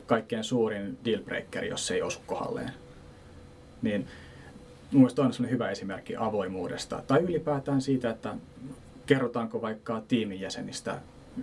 kaikkein 0.06 0.44
suurin 0.44 0.98
dealbreaker, 1.04 1.64
jos 1.64 1.86
se 1.86 1.94
ei 1.94 2.02
osu 2.02 2.20
kohdalleen. 2.26 2.72
Niin 3.82 4.06
mun 4.92 5.00
mielestä 5.02 5.22
on 5.22 5.50
hyvä 5.50 5.70
esimerkki 5.70 6.16
avoimuudesta 6.16 7.02
tai 7.06 7.20
ylipäätään 7.20 7.80
siitä, 7.80 8.10
että 8.10 8.34
kerrotaanko 9.06 9.62
vaikka 9.62 10.02
tiimin 10.08 10.40
jäsenistä 10.40 11.00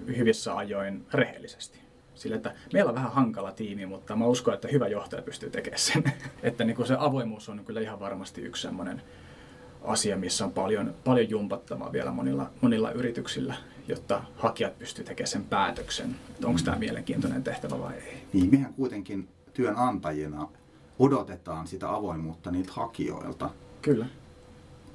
hyvissä 0.08 0.58
ajoin 0.58 1.06
rehellisesti. 1.14 1.80
Sillä, 2.16 2.36
että 2.36 2.56
meillä 2.74 2.90
on 2.90 2.96
vähän 2.96 3.12
hankala 3.12 3.52
tiimi, 3.52 3.86
mutta 3.86 4.16
mä 4.16 4.26
uskon, 4.26 4.54
että 4.54 4.68
hyvä 4.68 4.88
johtaja 4.88 5.22
pystyy 5.22 5.50
tekemään 5.50 5.80
sen. 5.80 6.04
että 6.44 6.64
niin 6.64 6.76
kuin 6.76 6.88
se 6.88 6.96
avoimuus 7.00 7.50
on 7.50 7.66
kyllä 7.66 7.82
ihan 7.82 8.00
varmasti 8.00 8.42
yksi 8.42 8.62
semmoinen 8.62 9.02
asia, 9.84 10.18
missä 10.18 10.46
on 10.46 10.52
paljon, 10.52 10.96
paljon 11.04 11.30
jumpattavaa 11.30 11.92
vielä 11.92 12.12
monilla, 12.12 12.50
monilla 12.62 12.92
yrityksillä, 12.92 13.56
jotta 13.88 14.24
hakijat 14.36 14.80
pystyvät 14.80 15.08
tekemään 15.08 15.28
sen 15.28 15.44
päätöksen, 15.44 16.16
että 16.30 16.48
onko 16.48 16.60
mm. 16.60 16.66
tämä 16.66 16.78
mielenkiintoinen 16.78 17.44
tehtävä 17.44 17.80
vai 17.80 17.94
ei. 17.94 18.28
Niin, 18.34 18.52
mehän 18.52 18.74
kuitenkin 18.74 19.28
työnantajina 19.54 20.48
odotetaan 21.00 21.68
sitä 21.68 21.90
avoimuutta 21.90 22.52
niiltä 22.52 22.72
hakijoilta. 22.76 23.50
Kyllä. 23.82 24.06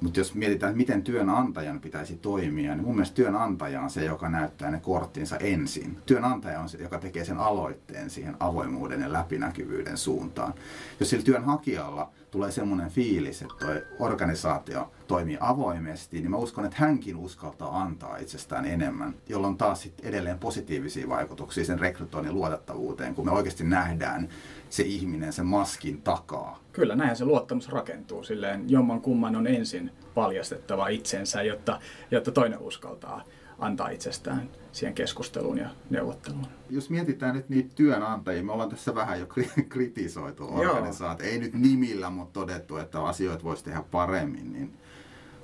Mutta 0.01 0.19
jos 0.19 0.35
mietitään, 0.35 0.69
että 0.69 0.77
miten 0.77 1.03
työnantajan 1.03 1.79
pitäisi 1.79 2.15
toimia, 2.15 2.75
niin 2.75 2.85
mun 2.85 2.95
mielestä 2.95 3.15
työnantaja 3.15 3.81
on 3.81 3.89
se, 3.89 4.05
joka 4.05 4.29
näyttää 4.29 4.71
ne 4.71 4.79
korttinsa 4.79 5.37
ensin. 5.37 5.97
Työnantaja 6.05 6.59
on 6.59 6.69
se, 6.69 6.77
joka 6.77 6.99
tekee 6.99 7.25
sen 7.25 7.37
aloitteen 7.37 8.09
siihen 8.09 8.35
avoimuuden 8.39 9.01
ja 9.01 9.13
läpinäkyvyyden 9.13 9.97
suuntaan. 9.97 10.53
Jos 10.99 11.09
sillä 11.09 11.23
työnhakijalla 11.23 12.11
tulee 12.33 12.51
semmoinen 12.51 12.89
fiilis, 12.89 13.41
että 13.41 13.55
tuo 13.59 13.69
organisaatio 13.99 14.91
toimii 15.07 15.37
avoimesti, 15.39 16.17
niin 16.17 16.31
mä 16.31 16.37
uskon, 16.37 16.65
että 16.65 16.77
hänkin 16.79 17.15
uskaltaa 17.15 17.81
antaa 17.81 18.17
itsestään 18.17 18.65
enemmän, 18.65 19.15
jolloin 19.29 19.57
taas 19.57 19.81
sit 19.81 19.93
edelleen 20.03 20.39
positiivisia 20.39 21.09
vaikutuksia 21.09 21.65
sen 21.65 21.79
rekrytoinnin 21.79 22.35
luotettavuuteen, 22.35 23.15
kun 23.15 23.25
me 23.25 23.31
oikeasti 23.31 23.63
nähdään 23.63 24.29
se 24.69 24.83
ihminen 24.83 25.33
sen 25.33 25.45
maskin 25.45 26.01
takaa. 26.01 26.59
Kyllä, 26.71 26.95
näinhän 26.95 27.17
se 27.17 27.25
luottamus 27.25 27.69
rakentuu. 27.69 28.23
Silleen 28.23 28.69
jomman 28.69 29.01
kumman 29.01 29.35
on 29.35 29.47
ensin 29.47 29.91
paljastettava 30.13 30.87
itsensä, 30.87 31.43
jotta, 31.43 31.79
jotta 32.11 32.31
toinen 32.31 32.59
uskaltaa 32.59 33.23
antaa 33.59 33.89
itsestään 33.89 34.49
siihen 34.71 34.93
keskusteluun 34.93 35.57
ja 35.57 35.69
neuvotteluun. 35.89 36.47
Jos 36.69 36.89
mietitään 36.89 37.35
nyt 37.35 37.49
niitä 37.49 37.75
työnantajia, 37.75 38.43
me 38.43 38.51
ollaan 38.51 38.69
tässä 38.69 38.95
vähän 38.95 39.19
jo 39.19 39.27
kritisoitu 39.69 40.47
organisaatio. 40.51 41.27
Ei 41.27 41.39
nyt 41.39 41.53
nimillä, 41.53 42.09
mutta 42.09 42.39
todettu, 42.39 42.77
että 42.77 43.03
asioita 43.03 43.43
voisi 43.43 43.63
tehdä 43.63 43.83
paremmin. 43.91 44.53
Niin 44.53 44.73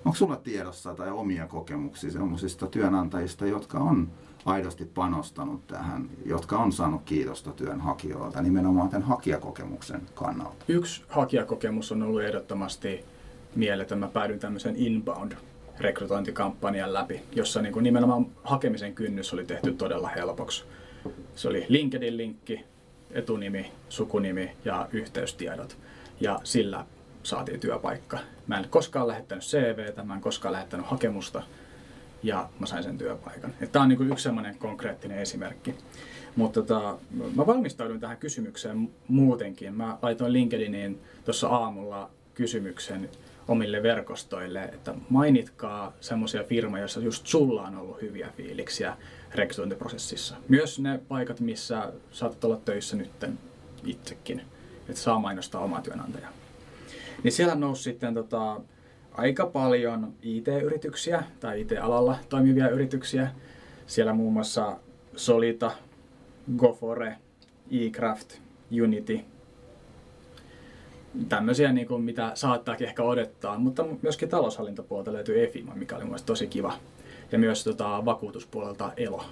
onko 0.05 0.15
sulla 0.15 0.35
tiedossa 0.35 0.95
tai 0.95 1.11
omia 1.11 1.47
kokemuksia 1.47 2.11
sellaisista 2.11 2.67
työnantajista, 2.67 3.45
jotka 3.45 3.77
on 3.77 4.09
aidosti 4.45 4.85
panostanut 4.85 5.67
tähän, 5.67 6.09
jotka 6.25 6.57
on 6.57 6.71
saanut 6.71 7.01
kiitosta 7.05 7.51
työnhakijoilta 7.51 8.41
nimenomaan 8.41 8.89
tämän 8.89 9.07
hakijakokemuksen 9.07 10.01
kannalta? 10.13 10.65
Yksi 10.67 11.03
hakijakokemus 11.07 11.91
on 11.91 12.03
ollut 12.03 12.21
ehdottomasti 12.21 13.05
mieletön. 13.55 13.99
Mä 13.99 14.07
päädyin 14.07 14.39
tämmöisen 14.39 14.75
inbound 14.75 15.31
rekrytointikampanjan 15.79 16.93
läpi, 16.93 17.21
jossa 17.35 17.61
niin 17.61 17.73
kuin 17.73 17.83
nimenomaan 17.83 18.25
hakemisen 18.43 18.95
kynnys 18.95 19.33
oli 19.33 19.45
tehty 19.45 19.73
todella 19.73 20.07
helpoksi. 20.07 20.63
Se 21.35 21.47
oli 21.47 21.65
LinkedIn-linkki, 21.69 22.65
etunimi, 23.11 23.71
sukunimi 23.89 24.51
ja 24.65 24.87
yhteystiedot. 24.91 25.77
Ja 26.19 26.39
sillä 26.43 26.85
saatiin 27.23 27.59
työpaikka. 27.59 28.19
Mä 28.47 28.57
en 28.57 28.69
koskaan 28.69 29.07
lähettänyt 29.07 29.43
CVtä, 29.43 30.03
mä 30.03 30.15
en 30.15 30.21
koskaan 30.21 30.51
lähettänyt 30.51 30.85
hakemusta 30.85 31.43
ja 32.23 32.49
mä 32.59 32.65
sain 32.65 32.83
sen 32.83 32.97
työpaikan. 32.97 33.53
Tämä 33.71 33.83
on 33.83 33.89
niin 33.89 34.11
yksi 34.11 34.23
sellainen 34.23 34.57
konkreettinen 34.57 35.19
esimerkki. 35.19 35.75
Mutta 36.35 36.61
tota, 36.61 36.97
mä 37.35 37.47
valmistauduin 37.47 37.99
tähän 37.99 38.17
kysymykseen 38.17 38.89
muutenkin. 39.07 39.73
Mä 39.73 39.97
laitoin 40.01 40.33
LinkedIniin 40.33 41.01
tuossa 41.25 41.47
aamulla 41.47 42.09
kysymyksen 42.33 43.09
omille 43.49 43.83
verkostoille, 43.83 44.61
että 44.61 44.93
mainitkaa 45.09 45.93
semmoisia 45.99 46.43
firmoja, 46.43 46.81
joissa 46.81 46.99
just 46.99 47.27
sulla 47.27 47.61
on 47.61 47.77
ollut 47.77 48.01
hyviä 48.01 48.29
fiiliksiä 48.37 48.97
rekrytointiprosessissa. 49.35 50.35
Myös 50.47 50.79
ne 50.79 50.99
paikat, 51.07 51.39
missä 51.39 51.93
saatat 52.11 52.43
olla 52.43 52.57
töissä 52.65 52.95
nyt 52.95 53.25
itsekin, 53.85 54.41
että 54.89 55.01
saa 55.01 55.19
mainostaa 55.19 55.61
omaa 55.61 55.81
työnantajaa. 55.81 56.31
Niin 57.23 57.31
siellä 57.31 57.55
nousi 57.55 57.83
sitten 57.83 58.13
tota, 58.13 58.61
aika 59.11 59.45
paljon 59.45 60.13
IT-yrityksiä 60.21 61.23
tai 61.39 61.61
IT-alalla 61.61 62.17
toimivia 62.29 62.69
yrityksiä. 62.69 63.31
Siellä 63.87 64.13
muun 64.13 64.33
muassa 64.33 64.79
Solita, 65.15 65.71
Gofore, 66.57 67.17
eCraft, 67.71 68.33
Unity, 68.83 69.19
tämmöisiä, 71.29 71.71
niin 71.71 71.87
kuin 71.87 72.03
mitä 72.03 72.31
saattaakin 72.33 72.87
ehkä 72.87 73.03
odottaa, 73.03 73.59
mutta 73.59 73.85
myöskin 74.01 74.29
taloushallintopuolta 74.29 75.13
löytyy 75.13 75.43
EFIMA, 75.43 75.75
mikä 75.75 75.95
oli 75.95 76.03
mielestäni 76.03 76.27
tosi 76.27 76.47
kiva. 76.47 76.73
Ja 77.31 77.39
myös 77.39 77.63
tota, 77.63 78.05
vakuutuspuolelta 78.05 78.91
ELO. 78.97 79.25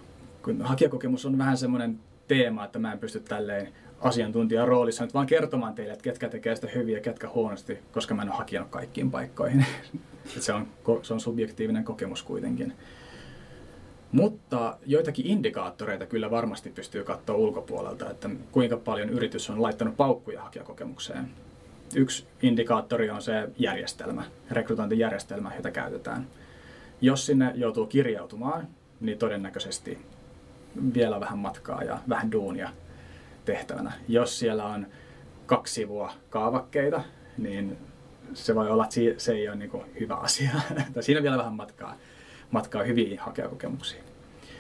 Kun 0.43 0.62
hakijakokemus 0.62 1.25
on 1.25 1.38
vähän 1.38 1.57
semmoinen 1.57 2.00
teema, 2.27 2.65
että 2.65 2.79
mä 2.79 2.93
en 2.93 3.00
pysty 3.00 3.19
tälleen 3.19 3.74
asiantuntijan 4.00 4.67
roolissa 4.67 5.03
nyt 5.03 5.13
vaan 5.13 5.27
kertomaan 5.27 5.75
teille, 5.75 5.93
että 5.93 6.03
ketkä 6.03 6.29
tekee 6.29 6.55
sitä 6.55 6.67
hyvin 6.75 6.96
ja 6.96 7.01
ketkä 7.01 7.29
huonosti, 7.29 7.79
koska 7.91 8.15
mä 8.15 8.22
en 8.22 8.29
ole 8.29 8.38
hakenut 8.38 8.69
kaikkiin 8.69 9.12
paikkoihin. 9.12 9.65
se, 10.39 10.53
on, 10.53 10.67
se 11.01 11.13
on 11.13 11.19
subjektiivinen 11.19 11.84
kokemus 11.84 12.24
kuitenkin. 12.24 12.74
Mutta 14.12 14.77
joitakin 14.86 15.25
indikaattoreita 15.25 16.05
kyllä 16.05 16.31
varmasti 16.31 16.69
pystyy 16.69 17.03
katsoa 17.03 17.36
ulkopuolelta, 17.36 18.10
että 18.10 18.29
kuinka 18.51 18.77
paljon 18.77 19.10
yritys 19.10 19.50
on 19.50 19.62
laittanut 19.62 19.98
paukkuja 19.98 20.41
hakijakokemukseen. 20.41 21.29
Yksi 21.96 22.27
indikaattori 22.41 23.10
on 23.10 23.22
se 23.22 23.50
järjestelmä, 23.60 24.24
rekrytointijärjestelmä, 24.51 25.51
jota 25.56 25.72
käytetään. 25.72 26.27
Jos 27.01 27.25
sinne 27.25 27.51
joutuu 27.56 27.86
kirjautumaan, 27.86 28.67
niin 29.00 29.17
todennäköisesti 29.17 29.98
vielä 30.94 31.20
vähän 31.20 31.39
matkaa 31.39 31.84
ja 31.84 32.00
vähän 32.10 32.32
duunia 32.32 32.70
tehtävänä. 33.46 33.91
Jos 34.08 34.39
siellä 34.39 34.65
on 34.65 34.88
kaksi 35.46 35.74
sivua 35.74 36.13
kaavakkeita, 36.29 37.03
niin 37.38 37.77
se 38.34 38.56
voi 38.56 38.70
olla, 38.70 38.84
että 38.84 39.22
se 39.24 39.32
ei 39.32 39.48
ole 39.48 39.56
niin 39.56 39.72
hyvä 40.00 40.15
asia. 40.15 40.51
Siinä 41.00 41.20
on 41.20 41.24
vielä 41.24 41.38
vähän 41.38 41.53
matkaa, 41.53 41.96
matkaa 42.51 42.84
hyviin 42.84 43.20
hakejakokemuksiin. 43.20 44.03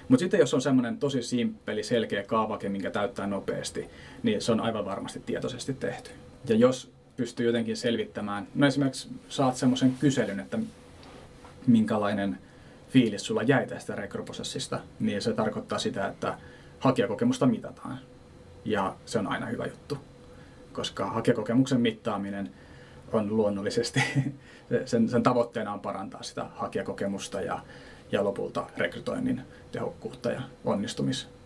Mutta 0.07 0.19
sitten 0.19 0.39
jos 0.39 0.53
on 0.53 0.61
semmoinen 0.61 0.97
tosi 0.97 1.21
simppeli, 1.21 1.83
selkeä 1.83 2.23
kaavake, 2.23 2.69
minkä 2.69 2.91
täyttää 2.91 3.27
nopeasti, 3.27 3.89
niin 4.23 4.41
se 4.41 4.51
on 4.51 4.59
aivan 4.59 4.85
varmasti 4.85 5.19
tietoisesti 5.19 5.73
tehty. 5.73 6.11
Ja 6.47 6.55
jos 6.55 6.91
pystyy 7.17 7.45
jotenkin 7.45 7.77
selvittämään, 7.77 8.47
no 8.55 8.67
esimerkiksi 8.67 9.09
saat 9.29 9.55
semmoisen 9.55 9.95
kyselyn, 9.99 10.39
että 10.39 10.59
minkälainen 11.67 12.37
fiilis 12.89 13.25
sulla 13.25 13.43
jäi 13.43 13.67
tästä 13.67 13.95
rekryprosessista, 13.95 14.79
niin 14.99 15.21
se 15.21 15.33
tarkoittaa 15.33 15.79
sitä, 15.79 16.07
että 16.07 16.37
hakijakokemusta 16.79 17.45
mitataan. 17.45 17.99
Ja 18.65 18.95
se 19.05 19.19
on 19.19 19.27
aina 19.27 19.45
hyvä 19.45 19.65
juttu, 19.65 19.97
koska 20.73 21.05
hakijakokemuksen 21.05 21.81
mittaaminen 21.81 22.51
on 23.13 23.37
luonnollisesti, 23.37 24.03
sen, 24.85 25.09
sen 25.09 25.23
tavoitteena 25.23 25.73
on 25.73 25.79
parantaa 25.79 26.23
sitä 26.23 26.45
hakijakokemusta 26.55 27.41
ja, 27.41 27.59
ja 28.11 28.23
lopulta 28.23 28.69
rekrytoinnin 28.77 29.41
tehokkuutta 29.71 30.31
ja 30.31 30.41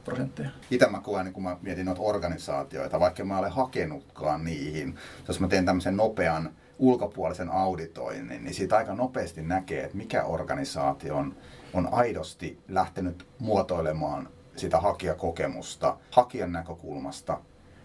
onnistumisprosentteja. 0.08 0.50
Itse 0.72 0.88
mä 0.88 1.00
koen, 1.00 1.26
niin 1.26 1.34
kun 1.34 1.44
mä 1.44 1.58
mietin 1.62 1.86
noita 1.86 2.02
organisaatioita, 2.02 3.00
vaikka 3.00 3.26
mä 3.26 3.40
olen 3.40 3.52
hakenutkaan 3.52 4.44
niihin, 4.44 4.96
jos 5.28 5.40
mä 5.40 5.48
teen 5.48 5.66
tämmöisen 5.66 5.98
nopean 5.98 6.52
ulkopuolisen 6.80 7.50
auditoinnin, 7.50 8.44
niin 8.44 8.54
siitä 8.54 8.78
aika 8.78 8.96
nopeasti 8.96 9.42
näkee, 9.42 9.84
että 9.84 9.98
mikä 9.98 10.24
organisaatio 10.24 11.18
on, 11.18 11.36
on 11.74 11.94
aidosti 11.94 12.60
lähtenyt 12.68 13.28
muotoilemaan 13.40 14.30
sitä 14.56 14.80
hakijakokemusta 14.80 15.98
hakijan 16.12 16.52
näkökulmasta 16.52 17.40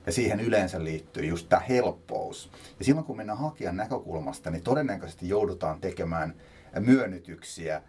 ja 0.06 0.12
siihen 0.12 0.40
yleensä 0.40 0.84
liittyy 0.84 1.24
just 1.24 1.48
tämä 1.48 1.60
helppous. 1.60 2.50
Ja 2.78 2.84
silloin 2.84 3.06
kun 3.06 3.16
mennään 3.16 3.38
hakijan 3.38 3.76
näkökulmasta, 3.76 4.50
niin 4.50 4.62
todennäköisesti 4.62 5.28
joudutaan 5.28 5.80
tekemään 5.80 6.34
myönnytyksiä 6.80 7.82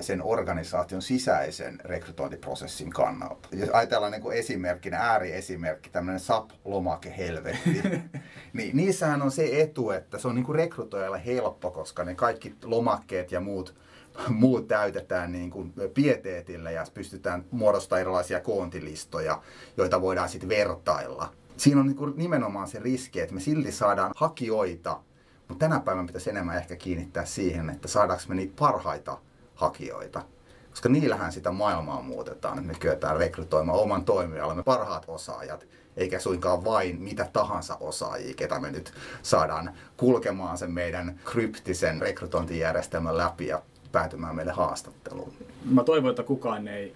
sen 0.00 0.22
organisaation 0.22 1.02
sisäisen 1.02 1.80
rekrytointiprosessin 1.84 2.90
kannalta. 2.90 3.48
Jos 3.52 3.68
ajatellaan 3.72 4.12
niin 4.12 4.22
kuin 4.22 4.36
esimerkkinä, 4.36 4.98
ääriesimerkki, 4.98 5.90
tämmöinen 5.90 6.20
SAP-lomake 6.20 7.16
helvetti, 7.16 7.82
niin 8.52 8.76
niissähän 8.76 9.22
on 9.22 9.30
se 9.30 9.60
etu, 9.60 9.90
että 9.90 10.18
se 10.18 10.28
on 10.28 10.34
niin 10.34 10.44
kuin 10.44 10.56
rekrytoijalle 10.56 11.26
helppo, 11.26 11.70
koska 11.70 12.04
ne 12.04 12.14
kaikki 12.14 12.54
lomakkeet 12.64 13.32
ja 13.32 13.40
muut 13.40 13.74
muut 14.28 14.68
täytetään 14.68 15.32
niin 15.32 15.50
kuin 15.50 15.72
pieteetillä 15.94 16.70
ja 16.70 16.84
pystytään 16.94 17.44
muodostamaan 17.50 18.00
erilaisia 18.00 18.40
koontilistoja, 18.40 19.42
joita 19.76 20.00
voidaan 20.00 20.28
sitten 20.28 20.48
vertailla. 20.48 21.32
Siinä 21.56 21.80
on 21.80 21.86
niin 21.86 21.96
kuin 21.96 22.12
nimenomaan 22.16 22.68
se 22.68 22.78
riski, 22.78 23.20
että 23.20 23.34
me 23.34 23.40
silti 23.40 23.72
saadaan 23.72 24.12
hakijoita, 24.16 25.00
mutta 25.48 25.68
tänä 25.68 25.80
päivänä 25.80 26.06
pitäisi 26.06 26.30
enemmän 26.30 26.56
ehkä 26.56 26.76
kiinnittää 26.76 27.24
siihen, 27.24 27.70
että 27.70 27.88
saadaanko 27.88 28.24
me 28.28 28.34
niitä 28.34 28.54
parhaita 28.58 29.18
hakijoita. 29.56 30.22
Koska 30.70 30.88
niillähän 30.88 31.32
sitä 31.32 31.50
maailmaa 31.50 32.02
muutetaan, 32.02 32.58
että 32.58 32.72
me 32.72 32.78
kyetään 32.78 33.16
rekrytoimaan 33.16 33.78
oman 33.78 34.04
toimialamme 34.04 34.62
parhaat 34.62 35.04
osaajat, 35.08 35.66
eikä 35.96 36.18
suinkaan 36.18 36.64
vain 36.64 37.00
mitä 37.00 37.28
tahansa 37.32 37.76
osaajia, 37.80 38.34
ketä 38.34 38.60
me 38.60 38.70
nyt 38.70 38.92
saadaan 39.22 39.74
kulkemaan 39.96 40.58
sen 40.58 40.70
meidän 40.70 41.20
kryptisen 41.24 42.00
rekrytointijärjestelmän 42.00 43.16
läpi 43.16 43.46
ja 43.46 43.62
päätymään 43.92 44.36
meille 44.36 44.52
haastatteluun. 44.52 45.32
Mä 45.64 45.84
toivon, 45.84 46.10
että 46.10 46.22
kukaan 46.22 46.68
ei 46.68 46.94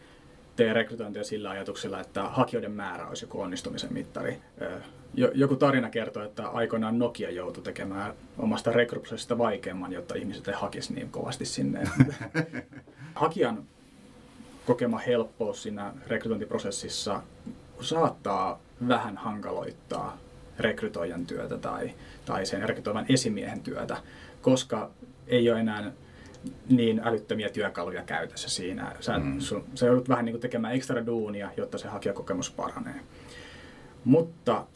tee 0.57 0.73
rekrytointia 0.73 1.25
sillä 1.25 1.51
ajatuksella, 1.51 2.01
että 2.01 2.23
hakijoiden 2.23 2.73
määrä 2.73 3.09
olisi 3.09 3.25
joku 3.25 3.41
onnistumisen 3.41 3.93
mittari. 3.93 4.39
Joku 5.15 5.57
tarina 5.57 5.91
kertoo, 5.91 6.23
että 6.23 6.49
aikoinaan 6.49 6.99
Nokia 6.99 7.31
joutui 7.31 7.65
tekemään 7.65 8.15
omasta 8.39 8.73
rekryprosessista 8.73 9.39
vaikeamman, 9.39 9.93
jotta 9.93 10.15
ihmiset 10.15 10.49
ei 10.49 10.55
hakisi 10.55 10.95
niin 10.95 11.11
kovasti 11.11 11.45
sinne. 11.45 11.83
Hakijan 13.15 13.65
kokema 14.67 14.99
helppous 14.99 15.63
siinä 15.63 15.93
rekrytointiprosessissa 16.07 17.23
saattaa 17.81 18.61
vähän 18.89 19.17
hankaloittaa 19.17 20.19
rekrytoijan 20.59 21.27
työtä 21.27 21.59
tai, 21.59 21.91
tai 22.25 22.47
sen 22.47 22.69
rekrytoivan 22.69 23.07
esimiehen 23.09 23.61
työtä, 23.61 23.97
koska 24.43 24.91
ei 25.27 25.51
ole 25.51 25.61
enää 25.61 25.93
niin 26.69 27.01
älyttömiä 27.05 27.49
työkaluja 27.49 28.03
käytössä 28.03 28.51
siinä. 28.51 28.93
Sä, 29.01 29.19
mm. 29.19 29.41
sun, 29.41 29.65
sä 29.75 29.87
joudut 29.87 30.09
vähän 30.09 30.25
niin 30.25 30.41
tekemään 30.41 30.75
ekstra 30.75 31.07
duunia, 31.07 31.51
jotta 31.57 31.79
se 31.79 31.89
hakijakokemus 31.89 32.51
paranee. 32.51 33.01
Mutta 34.05 34.67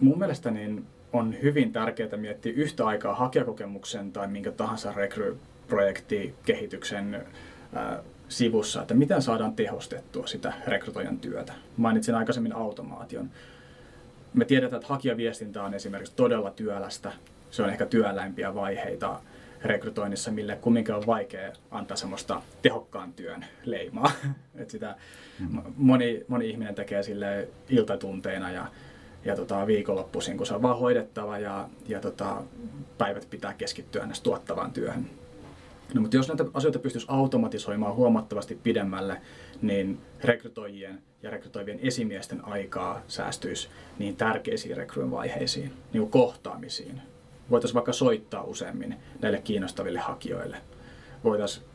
mun 0.00 0.18
mielestä 0.18 0.50
niin 0.50 0.86
on 1.12 1.34
hyvin 1.42 1.72
tärkeää 1.72 2.16
miettiä 2.16 2.52
yhtä 2.56 2.86
aikaa 2.86 3.14
hakijakokemuksen 3.14 4.12
tai 4.12 4.28
minkä 4.28 4.52
tahansa 4.52 4.92
rekryprojektikehityksen 4.92 7.14
äh, 7.14 7.22
sivussa, 8.28 8.82
että 8.82 8.94
miten 8.94 9.22
saadaan 9.22 9.56
tehostettua 9.56 10.26
sitä 10.26 10.52
rekrytoijan 10.66 11.18
työtä. 11.18 11.52
Mainitsin 11.76 12.14
aikaisemmin 12.14 12.56
automaation. 12.56 13.30
Me 14.34 14.44
tiedetään, 14.44 14.80
että 14.80 14.92
hakijaviestintä 14.92 15.62
on 15.62 15.74
esimerkiksi 15.74 16.12
todella 16.16 16.50
työlästä. 16.50 17.12
Se 17.50 17.62
on 17.62 17.70
ehkä 17.70 17.86
työläimpiä 17.86 18.54
vaiheita 18.54 19.20
rekrytoinnissa, 19.64 20.30
mille 20.30 20.56
kumminkin 20.56 20.94
on 20.94 21.06
vaikea 21.06 21.52
antaa 21.70 21.96
semmoista 21.96 22.42
tehokkaan 22.62 23.12
työn 23.12 23.44
leimaa. 23.64 24.10
Et 24.60 24.70
sitä 24.70 24.96
mm. 25.38 25.62
moni, 25.76 26.24
moni 26.28 26.50
ihminen 26.50 26.74
tekee 26.74 27.02
sille 27.02 27.48
iltatunteina 27.68 28.50
ja, 28.50 28.66
ja 29.28 29.36
tota, 29.36 29.66
viikonloppuisin, 29.66 30.36
kun 30.36 30.46
se 30.46 30.54
on 30.54 30.62
vaan 30.62 30.78
hoidettava 30.78 31.38
ja, 31.38 31.68
ja 31.88 32.00
tota, 32.00 32.42
päivät 32.98 33.26
pitää 33.30 33.54
keskittyä 33.54 34.06
näistä 34.06 34.24
tuottavaan 34.24 34.72
työhön. 34.72 35.10
No, 35.94 36.00
mutta 36.00 36.16
jos 36.16 36.28
näitä 36.28 36.44
asioita 36.54 36.78
pystyisi 36.78 37.06
automatisoimaan 37.10 37.94
huomattavasti 37.94 38.58
pidemmälle, 38.62 39.20
niin 39.62 40.00
rekrytoijien 40.24 41.02
ja 41.22 41.30
rekrytoivien 41.30 41.80
esimiesten 41.82 42.44
aikaa 42.44 43.02
säästyisi 43.08 43.68
niin 43.98 44.16
tärkeisiin 44.16 44.76
rekryyn 44.76 45.10
vaiheisiin, 45.10 45.72
niin 45.92 46.00
kuin 46.00 46.10
kohtaamisiin, 46.10 47.00
voitaisiin 47.50 47.74
vaikka 47.74 47.92
soittaa 47.92 48.42
useammin 48.42 48.96
näille 49.20 49.40
kiinnostaville 49.40 49.98
hakijoille. 49.98 50.56
Voitaisiin 51.24 51.66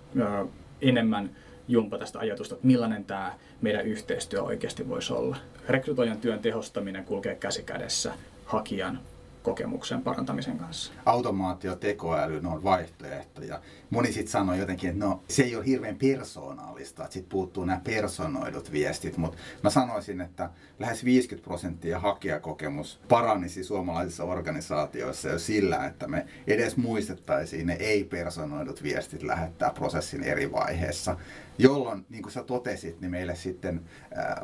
enemmän 0.81 1.35
jumpata 1.67 1.99
tästä 1.99 2.19
ajatusta, 2.19 2.55
että 2.55 2.67
millainen 2.67 3.05
tämä 3.05 3.33
meidän 3.61 3.85
yhteistyö 3.85 4.41
oikeasti 4.41 4.89
voisi 4.89 5.13
olla. 5.13 5.37
Rekrytoijan 5.67 6.17
työn 6.17 6.39
tehostaminen 6.39 7.05
kulkee 7.05 7.35
käsi 7.35 7.63
kädessä 7.63 8.13
hakijan 8.45 8.99
kokemuksen 9.43 10.01
parantamisen 10.01 10.57
kanssa. 10.57 10.93
Automaatio, 11.05 11.75
tekoäly, 11.75 12.41
ne 12.41 12.49
on 12.49 12.63
vaihtoehtoja. 12.63 13.61
Moni 13.89 14.11
sitten 14.11 14.31
sanoi 14.31 14.59
jotenkin, 14.59 14.89
että 14.89 15.05
no 15.05 15.23
se 15.27 15.43
ei 15.43 15.55
ole 15.55 15.65
hirveän 15.65 15.95
persoonallista, 15.95 17.03
että 17.03 17.13
sitten 17.13 17.29
puuttuu 17.29 17.65
nämä 17.65 17.81
personoidut 17.83 18.71
viestit, 18.71 19.17
mutta 19.17 19.37
mä 19.63 19.69
sanoisin, 19.69 20.21
että 20.21 20.49
lähes 20.79 21.05
50 21.05 21.43
prosenttia 21.47 21.99
hakijakokemus 21.99 22.99
paranisi 23.09 23.63
suomalaisissa 23.63 24.23
organisaatioissa 24.23 25.29
jo 25.29 25.39
sillä, 25.39 25.85
että 25.85 26.07
me 26.07 26.25
edes 26.47 26.77
muistettaisiin 26.77 27.67
ne 27.67 27.73
ei-personoidut 27.73 28.83
viestit 28.83 29.23
lähettää 29.23 29.69
prosessin 29.69 30.23
eri 30.23 30.51
vaiheessa, 30.51 31.17
jolloin, 31.57 32.05
niin 32.09 32.23
kuin 32.23 32.33
sä 32.33 32.43
totesit, 32.43 33.01
niin 33.01 33.11
meille 33.11 33.35
sitten 33.35 33.81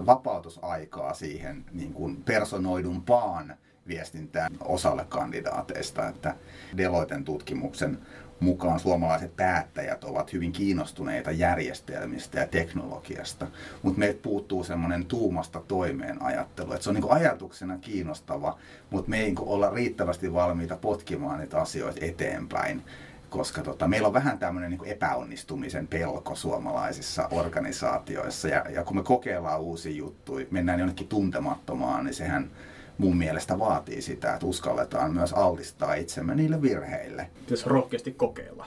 vapautusaikaa 0.06 1.14
siihen 1.14 1.66
niin 1.72 1.94
kuin 1.94 2.24
personoidumpaan 2.24 3.58
viestintään 3.90 4.52
osalle 4.60 5.06
kandidaateista, 5.10 6.08
että 6.08 6.36
Deloiten 6.78 7.24
tutkimuksen 7.24 8.00
mukaan 8.40 8.80
suomalaiset 8.80 9.36
päättäjät 9.36 10.04
ovat 10.04 10.34
hyvin 10.34 10.52
kiinnostuneita 10.52 11.32
järjestelmistä 11.32 12.40
ja 12.40 12.48
teknologiasta, 12.48 13.48
mutta 13.84 14.00
meiltä 14.00 14.20
puuttuu 14.22 14.64
semmoinen 14.64 15.06
tuumasta 15.06 15.62
toimeen 15.68 16.22
ajattelu. 16.22 16.72
Että 16.72 16.84
se 16.84 16.90
on 16.90 16.96
niin 16.96 17.12
ajatuksena 17.12 17.78
kiinnostava, 17.78 18.58
mutta 18.90 19.10
me 19.10 19.20
ei 19.20 19.24
niin 19.24 19.40
olla 19.40 19.70
riittävästi 19.70 20.34
valmiita 20.34 20.78
potkimaan 20.78 21.40
niitä 21.40 21.62
asioita 21.62 22.06
eteenpäin 22.06 22.84
koska 23.30 23.62
tota, 23.62 23.88
meillä 23.88 24.08
on 24.08 24.14
vähän 24.14 24.40
tämmöinen 24.40 24.72
niin 24.72 24.86
epäonnistumisen 24.86 25.88
pelko 25.88 26.36
suomalaisissa 26.36 27.28
organisaatioissa. 27.32 28.48
Ja, 28.48 28.66
ja 28.70 28.84
kun 28.84 28.96
me 28.96 29.04
kokeillaan 29.04 29.62
uusia 29.62 29.92
juttuja, 29.92 30.46
mennään 30.52 30.80
jonnekin 30.80 31.08
tuntemattomaan, 31.08 32.06
niin 32.06 32.14
sehän 32.14 32.52
mun 33.00 33.18
mielestä 33.18 33.60
vaatii 33.60 34.02
sitä, 34.02 34.34
että 34.34 34.46
uskalletaan 34.46 35.14
myös 35.14 35.34
altistaa 35.34 35.94
itsemme 35.94 36.36
niille 36.36 36.62
virheille. 36.62 37.30
Pitäisi 37.40 37.70
rohkeasti 37.70 38.12
kokeilla 38.12 38.66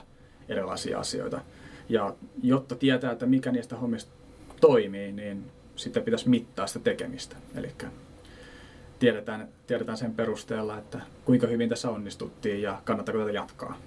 erilaisia 0.49 0.99
asioita. 0.99 1.41
Ja 1.89 2.15
jotta 2.43 2.75
tietää, 2.75 3.11
että 3.11 3.25
mikä 3.25 3.51
niistä 3.51 3.75
hommista 3.75 4.11
toimii, 4.61 5.11
niin 5.11 5.45
sitten 5.75 6.03
pitäisi 6.03 6.29
mittaa 6.29 6.67
sitä 6.67 6.79
tekemistä. 6.79 7.35
Eli 7.55 7.71
tiedetään, 8.99 9.47
tiedetään 9.67 9.97
sen 9.97 10.13
perusteella, 10.13 10.77
että 10.77 10.99
kuinka 11.25 11.47
hyvin 11.47 11.69
tässä 11.69 11.89
onnistuttiin 11.89 12.61
ja 12.61 12.81
kannattaako 12.83 13.19
tätä 13.19 13.31
jatkaa. 13.31 13.77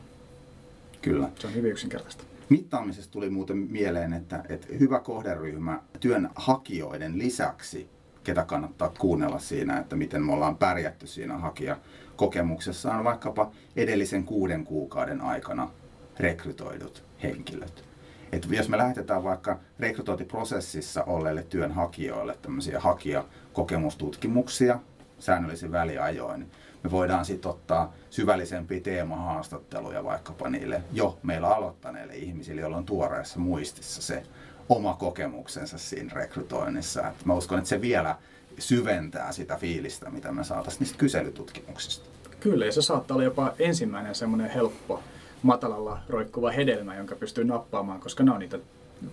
Kyllä. 1.03 1.29
Se 1.39 1.47
on 1.47 1.55
hyvin 1.55 1.73
yksinkertaista. 1.73 2.25
Mittaamisesta 2.49 3.13
tuli 3.13 3.31
muuten 3.31 3.57
mieleen, 3.57 4.13
että, 4.13 4.45
että 4.49 4.67
hyvä 4.81 5.01
kohderyhmä 5.01 5.81
työnhakijoiden 6.01 7.19
lisäksi, 7.19 7.89
ketä 8.27 8.45
kannattaa 8.45 8.93
kuunnella 8.99 9.39
siinä, 9.39 9.79
että 9.79 9.97
miten 9.97 10.23
me 10.23 10.33
ollaan 10.33 10.57
pärjätty 10.57 11.07
siinä 11.07 11.39
hakijakokemuksessa, 11.39 12.93
on 12.93 13.05
vaikkapa 13.05 13.51
edellisen 13.77 14.25
kuuden 14.25 14.65
kuukauden 14.65 15.21
aikana 15.21 15.71
rekrytoidut 16.19 17.05
henkilöt. 17.23 17.85
Et 18.33 18.47
jos 18.51 18.69
me 18.69 18.79
lähetetään 18.79 19.25
vaikka 19.25 19.59
rekrytointiprosessissa 19.79 21.05
olleille 21.05 21.43
työnhakijoille 21.43 22.39
tämmöisiä 22.43 22.81
hakijakokemustutkimuksia 22.81 24.79
säännöllisin 25.19 25.73
väliajoin, 25.73 26.51
me 26.83 26.91
voidaan 26.91 27.25
sitten 27.25 27.51
ottaa 27.51 27.93
syvällisempiä 28.11 28.81
teemahaastatteluja 28.81 30.05
vaikkapa 30.05 30.49
niille 30.49 30.83
jo 30.93 31.19
meillä 31.23 31.49
aloittaneille 31.55 32.17
ihmisille, 32.17 32.61
joilla 32.61 32.77
on 32.77 32.87
tuoreessa 32.87 33.39
muistissa 33.39 34.03
se 34.03 34.23
oma 34.69 34.95
kokemuksensa 34.95 35.79
siinä 35.79 36.15
rekrytoinnissa. 36.15 37.09
Et 37.09 37.25
mä 37.25 37.35
uskon, 37.35 37.59
että 37.59 37.69
se 37.69 37.81
vielä 37.81 38.17
syventää 38.59 39.33
sitä 39.33 39.57
fiilistä, 39.57 40.11
mitä 40.11 40.33
me 40.33 40.45
saataisiin 40.45 40.81
niistä 40.81 40.99
kyselytutkimuksista. 40.99 42.09
Kyllä, 42.41 42.67
ja 42.67 42.73
se 42.73 42.83
saattaa 42.83 43.15
olla 43.15 43.25
jopa 43.25 43.55
ensimmäinen 43.59 44.15
semmoinen 44.15 44.51
helppo 44.51 45.03
matalalla 45.43 45.99
roikkuva 46.09 46.51
hedelmä, 46.51 46.97
jonka 46.97 47.17
pystyy 47.17 47.45
nappaamaan, 47.45 48.01
koska 48.01 48.25
ne 48.25 48.31
on 48.31 48.39
niitä 48.39 48.59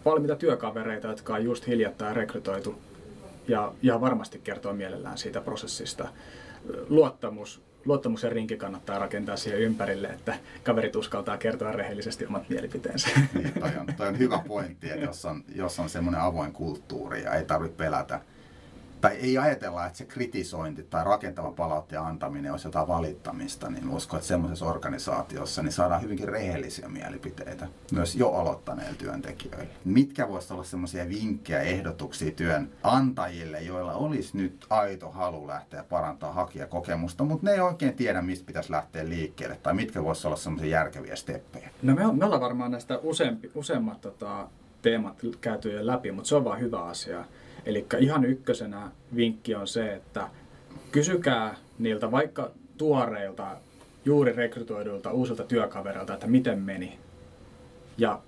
valmiita 0.05 0.35
työkavereita, 0.35 1.07
jotka 1.07 1.33
on 1.33 1.43
just 1.43 1.67
hiljattain 1.67 2.15
rekrytoitu 2.15 2.81
ja 3.47 3.73
ihan 3.81 4.01
varmasti 4.01 4.39
kertoo 4.43 4.73
mielellään 4.73 5.17
siitä 5.17 5.41
prosessista 5.41 6.07
luottamus, 6.89 7.61
luottamuksen 7.85 8.31
rinki 8.31 8.57
kannattaa 8.57 8.99
rakentaa 8.99 9.37
siihen 9.37 9.61
ympärille, 9.61 10.07
että 10.07 10.35
kaverit 10.63 10.95
uskaltaa 10.95 11.37
kertoa 11.37 11.71
rehellisesti 11.71 12.25
omat 12.25 12.49
mielipiteensä. 12.49 13.09
Niin, 13.33 13.53
toi, 13.59 13.71
on, 13.79 13.87
toi 13.97 14.07
on 14.07 14.19
hyvä 14.19 14.43
pointti, 14.47 14.89
että 14.89 15.05
jos 15.05 15.25
on, 15.25 15.43
jos 15.55 15.79
on 15.79 15.89
semmoinen 15.89 16.21
avoin 16.21 16.53
kulttuuri 16.53 17.23
ja 17.23 17.33
ei 17.33 17.45
tarvitse 17.45 17.77
pelätä 17.77 18.21
tai 19.03 19.15
ei 19.15 19.37
ajatella, 19.37 19.85
että 19.85 19.97
se 19.97 20.05
kritisointi 20.05 20.83
tai 20.83 21.03
rakentava 21.03 21.51
palautteen 21.51 22.01
antaminen 22.01 22.51
olisi 22.51 22.67
jotain 22.67 22.87
valittamista, 22.87 23.69
niin 23.69 23.89
uskon, 23.89 24.17
että 24.17 24.27
semmoisessa 24.27 24.65
organisaatiossa 24.65 25.63
niin 25.63 25.71
saadaan 25.71 26.01
hyvinkin 26.01 26.27
rehellisiä 26.27 26.87
mielipiteitä 26.87 27.67
myös 27.91 28.15
jo 28.15 28.31
aloittaneille 28.31 28.95
työntekijöille. 28.97 29.67
Mitkä 29.85 30.29
voisivat 30.29 30.51
olla 30.51 30.63
semmoisia 30.63 31.09
vinkkejä, 31.09 31.61
ehdotuksia 31.61 32.31
työnantajille, 32.31 33.61
joilla 33.61 33.93
olisi 33.93 34.37
nyt 34.37 34.65
aito 34.69 35.11
halu 35.11 35.47
lähteä 35.47 35.83
parantaa 35.83 36.31
hakijakokemusta, 36.31 37.23
mutta 37.23 37.45
ne 37.45 37.53
ei 37.53 37.59
oikein 37.59 37.93
tiedä, 37.93 38.21
mistä 38.21 38.45
pitäisi 38.45 38.71
lähteä 38.71 39.09
liikkeelle, 39.09 39.59
tai 39.63 39.73
mitkä 39.73 40.03
voisivat 40.03 40.25
olla 40.25 40.37
semmoisia 40.37 40.69
järkeviä 40.69 41.15
steppejä? 41.15 41.69
No 41.81 41.95
me, 41.95 42.13
me 42.13 42.25
ollaan 42.25 42.41
varmaan 42.41 42.71
näistä 42.71 42.99
useampi, 43.03 43.51
useammat 43.55 44.01
tota, 44.01 44.47
teemat 44.81 45.21
käyty 45.41 45.87
läpi, 45.87 46.11
mutta 46.11 46.27
se 46.27 46.35
on 46.35 46.43
vaan 46.43 46.59
hyvä 46.59 46.83
asia 46.83 47.25
Eli 47.65 47.85
ihan 47.99 48.25
ykkösenä 48.25 48.91
vinkki 49.15 49.55
on 49.55 49.67
se, 49.67 49.93
että 49.93 50.29
kysykää 50.91 51.55
niiltä 51.79 52.11
vaikka 52.11 52.51
tuoreilta, 52.77 53.57
juuri 54.05 54.33
rekrytoiduilta 54.33 55.11
uusilta 55.11 55.43
työkavereilta, 55.43 56.13
että 56.13 56.27
miten 56.27 56.59
meni. 56.59 56.99
Ja 57.97 58.21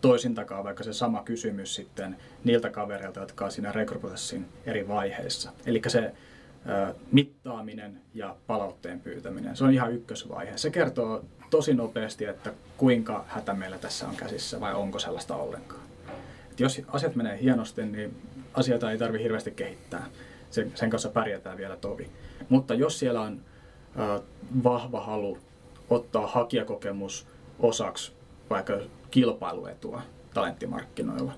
toisintakaan 0.00 0.64
vaikka 0.64 0.84
se 0.84 0.92
sama 0.92 1.22
kysymys 1.22 1.74
sitten 1.74 2.16
niiltä 2.44 2.70
kavereilta, 2.70 3.20
jotka 3.20 3.44
on 3.44 3.52
siinä 3.52 3.72
rekryprosessin 3.72 4.46
eri 4.66 4.88
vaiheissa. 4.88 5.52
Eli 5.66 5.82
se 5.86 6.12
mittaaminen 7.12 8.00
ja 8.14 8.36
palautteen 8.46 9.00
pyytäminen, 9.00 9.56
se 9.56 9.64
on 9.64 9.72
ihan 9.72 9.92
ykkösvaihe. 9.92 10.56
Se 10.56 10.70
kertoo 10.70 11.24
tosi 11.50 11.74
nopeasti, 11.74 12.24
että 12.24 12.52
kuinka 12.76 13.24
hätä 13.28 13.54
meillä 13.54 13.78
tässä 13.78 14.08
on 14.08 14.16
käsissä 14.16 14.60
vai 14.60 14.74
onko 14.74 14.98
sellaista 14.98 15.36
ollenkaan. 15.36 15.82
Et 16.50 16.60
jos 16.60 16.82
asiat 16.88 17.14
menee 17.14 17.38
hienosti, 17.42 17.86
niin 17.86 18.16
asioita 18.54 18.90
ei 18.90 18.98
tarvitse 18.98 19.22
hirveästi 19.22 19.50
kehittää. 19.50 20.06
Sen, 20.50 20.72
sen 20.74 20.90
kanssa 20.90 21.08
pärjätään 21.08 21.58
vielä 21.58 21.76
tovi. 21.76 22.10
Mutta 22.48 22.74
jos 22.74 22.98
siellä 22.98 23.20
on 23.20 23.40
äh, 24.00 24.22
vahva 24.64 25.00
halu 25.00 25.38
ottaa 25.90 26.26
hakijakokemus 26.26 27.26
osaksi 27.58 28.12
vaikka 28.50 28.78
kilpailuetua 29.10 30.02
talenttimarkkinoilla, 30.34 31.32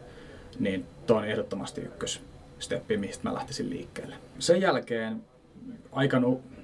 niin 0.59 0.87
tuo 1.07 1.17
on 1.17 1.29
ehdottomasti 1.29 1.81
ykkössteppi, 1.81 2.97
mistä 2.97 3.29
mä 3.29 3.35
lähtisin 3.35 3.71
liikkeelle. 3.71 4.17
Sen 4.39 4.61
jälkeen 4.61 5.23
aika 5.93 6.21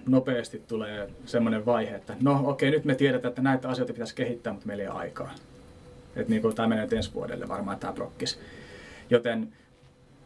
nopeasti 0.07 0.63
tulee 0.69 1.11
semmoinen 1.27 1.67
vaihe, 1.67 1.95
että 1.95 2.17
no 2.21 2.43
okei, 2.45 2.71
nyt 2.71 2.85
me 2.85 2.95
tiedetään, 2.95 3.31
että 3.31 3.43
näitä 3.43 3.69
asioita 3.69 3.93
pitäisi 3.93 4.15
kehittää, 4.15 4.53
mutta 4.53 4.67
meillä 4.67 4.83
ei 4.83 4.89
ole 4.89 4.99
aikaa. 4.99 5.35
Että 6.17 6.31
niin 6.31 6.55
tämä 6.55 6.69
menee 6.69 6.89
ensi 6.93 7.15
vuodelle 7.15 7.49
varmaan 7.49 7.79
tämä 7.79 7.93
prokkis. 7.93 8.41
Joten 9.11 9.53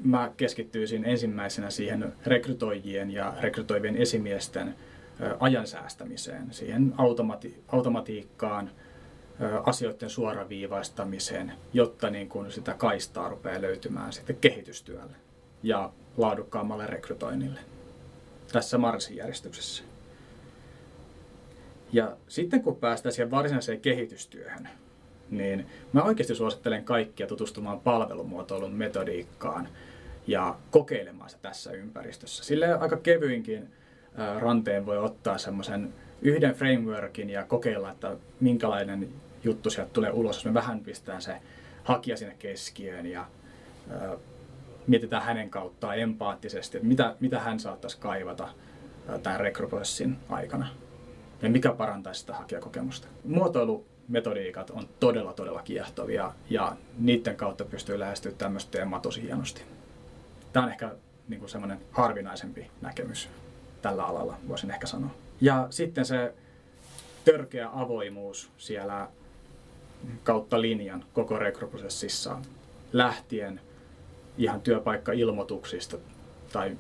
mä 0.05 0.33
keskittyisin 0.37 1.05
ensimmäisenä 1.05 1.71
siihen 1.71 2.13
rekrytoijien 2.27 3.11
ja 3.11 3.35
rekrytoivien 3.41 3.97
esimiesten 3.97 4.75
ajan 5.41 5.67
säästämiseen, 5.67 6.47
siihen 6.51 6.95
automati- 6.99 7.63
automatiikkaan, 7.69 8.71
asioiden 9.65 10.11
suoraviivaistamiseen, 10.11 11.53
jotta 11.73 12.11
niin 12.11 12.29
kun 12.29 12.53
sitä 12.53 12.75
kaistaa 12.75 13.29
rupeaa 13.29 13.63
löytymään 13.63 14.13
sitten 14.13 14.37
kehitystyölle 14.37 15.17
ja 15.63 15.93
laadukkaammalle 16.17 16.87
rekrytoinnille 16.87 17.61
tässä 18.53 18.79
marssijärjestyksessä. 18.79 19.85
Ja 21.93 22.17
sitten 22.29 22.63
kun 22.63 22.77
päästään 22.77 23.13
siihen 23.13 23.31
varsinaiseen 23.31 23.81
kehitystyöhön, 23.81 24.69
niin 25.31 25.67
mä 25.93 26.03
oikeasti 26.03 26.35
suosittelen 26.35 26.85
kaikkia 26.85 27.27
tutustumaan 27.27 27.81
palvelumuotoilun 27.81 28.73
metodiikkaan 28.73 29.69
ja 30.27 30.57
kokeilemaan 30.71 31.31
se 31.31 31.37
tässä 31.43 31.73
ympäristössä. 31.73 32.45
Sille 32.45 32.75
aika 32.75 32.97
kevyinkin 32.97 33.73
ranteen 34.39 34.87
voi 34.87 34.99
ottaa 34.99 35.39
semmoisen 35.39 35.95
yhden 36.23 36.55
frameworkin 36.55 37.31
ja 37.31 37.45
kokeilla, 37.45 37.91
että 37.91 38.17
minkälainen 38.41 39.09
juttu 39.45 39.71
sieltä 39.71 39.91
tulee 39.93 40.11
ulos, 40.11 40.37
jos 40.37 40.45
me 40.45 40.55
vähän 40.55 40.81
pistään 40.81 41.23
se 41.23 41.37
hakija 41.85 42.17
sinne 42.17 42.35
keskiöön 42.39 43.07
ja 43.07 43.27
mietitään 44.87 45.23
hänen 45.23 45.51
kauttaan 45.51 45.99
empaattisesti, 45.99 46.77
että 46.77 46.89
mitä, 46.89 47.17
mitä 47.21 47.41
hän 47.41 47.61
saattaisi 47.61 47.99
kaivata 47.99 48.49
tämän 49.23 49.41
rekryprosessin 49.41 50.17
aikana 50.29 50.67
ja 51.43 51.51
mikä 51.51 51.73
parantaisi 51.73 52.21
sitä 52.21 52.35
hakijakokemusta. 52.35 53.09
Muotoilu 53.25 53.87
metodiikat 54.09 54.71
on 54.71 54.89
todella, 55.01 55.33
todella 55.33 55.63
kiehtovia 55.63 56.33
ja 56.51 56.77
niiden 56.99 57.37
kautta 57.37 57.65
pystyy 57.65 57.99
lähestymään 57.99 58.39
tämmöistä 58.39 58.71
teemaa 58.71 59.01
tosi 59.01 59.23
hienosti. 59.23 59.63
Tämä 60.55 60.67
on 60.67 60.73
ehkä 60.73 60.91
niin 61.29 61.41
kuin 61.41 61.51
semmoinen 61.51 61.79
harvinaisempi 61.93 62.71
näkemys 62.81 63.29
tällä 63.83 64.05
alalla, 64.05 64.37
voisin 64.49 64.71
ehkä 64.71 64.87
sanoa. 64.87 65.11
Ja 65.41 65.67
sitten 65.71 66.05
se 66.05 66.35
törkeä 67.25 67.71
avoimuus 67.73 68.51
siellä 68.59 69.09
kautta 70.25 70.61
linjan 70.61 71.05
koko 71.13 71.39
rekryprosessissa 71.39 72.39
lähtien 72.93 73.61
ihan 74.39 74.61
työpaikkailmoituksista 74.61 75.97
tai 76.53 76.77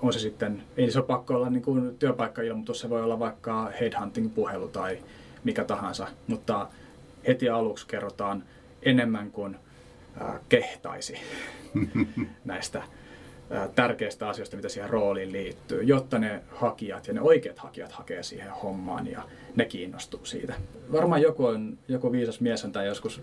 on 0.00 0.12
se 0.12 0.18
sitten, 0.18 0.62
ei 0.76 0.90
se 0.90 0.98
ole 0.98 1.06
pakko 1.06 1.34
olla 1.34 1.50
niin 1.50 1.62
kuin 1.62 1.98
työpaikkailmoitus, 1.98 2.80
se 2.80 2.90
voi 2.90 3.02
olla 3.02 3.18
vaikka 3.18 3.72
headhunting-puhelu 3.80 4.68
tai 4.68 4.98
mikä 5.44 5.64
tahansa, 5.64 6.06
mutta 6.26 6.68
heti 7.26 7.48
aluksi 7.48 7.86
kerrotaan 7.86 8.44
enemmän 8.82 9.30
kuin 9.30 9.56
äh, 10.20 10.40
kehtaisi 10.48 11.14
näistä 12.44 12.82
tärkeistä 13.74 14.28
asioista, 14.28 14.56
mitä 14.56 14.68
siihen 14.68 14.90
rooliin 14.90 15.32
liittyy, 15.32 15.82
jotta 15.82 16.18
ne 16.18 16.40
hakijat 16.48 17.06
ja 17.06 17.14
ne 17.14 17.20
oikeat 17.20 17.58
hakijat 17.58 17.92
hakee 17.92 18.22
siihen 18.22 18.50
hommaan 18.50 19.06
ja 19.06 19.22
ne 19.56 19.64
kiinnostuu 19.64 20.24
siitä. 20.24 20.54
Varmaan 20.92 21.22
joku, 21.22 21.44
on, 21.44 21.78
joku 21.88 22.12
viisas 22.12 22.40
mies 22.40 22.64
on 22.64 22.72
tai 22.72 22.86
joskus 22.86 23.22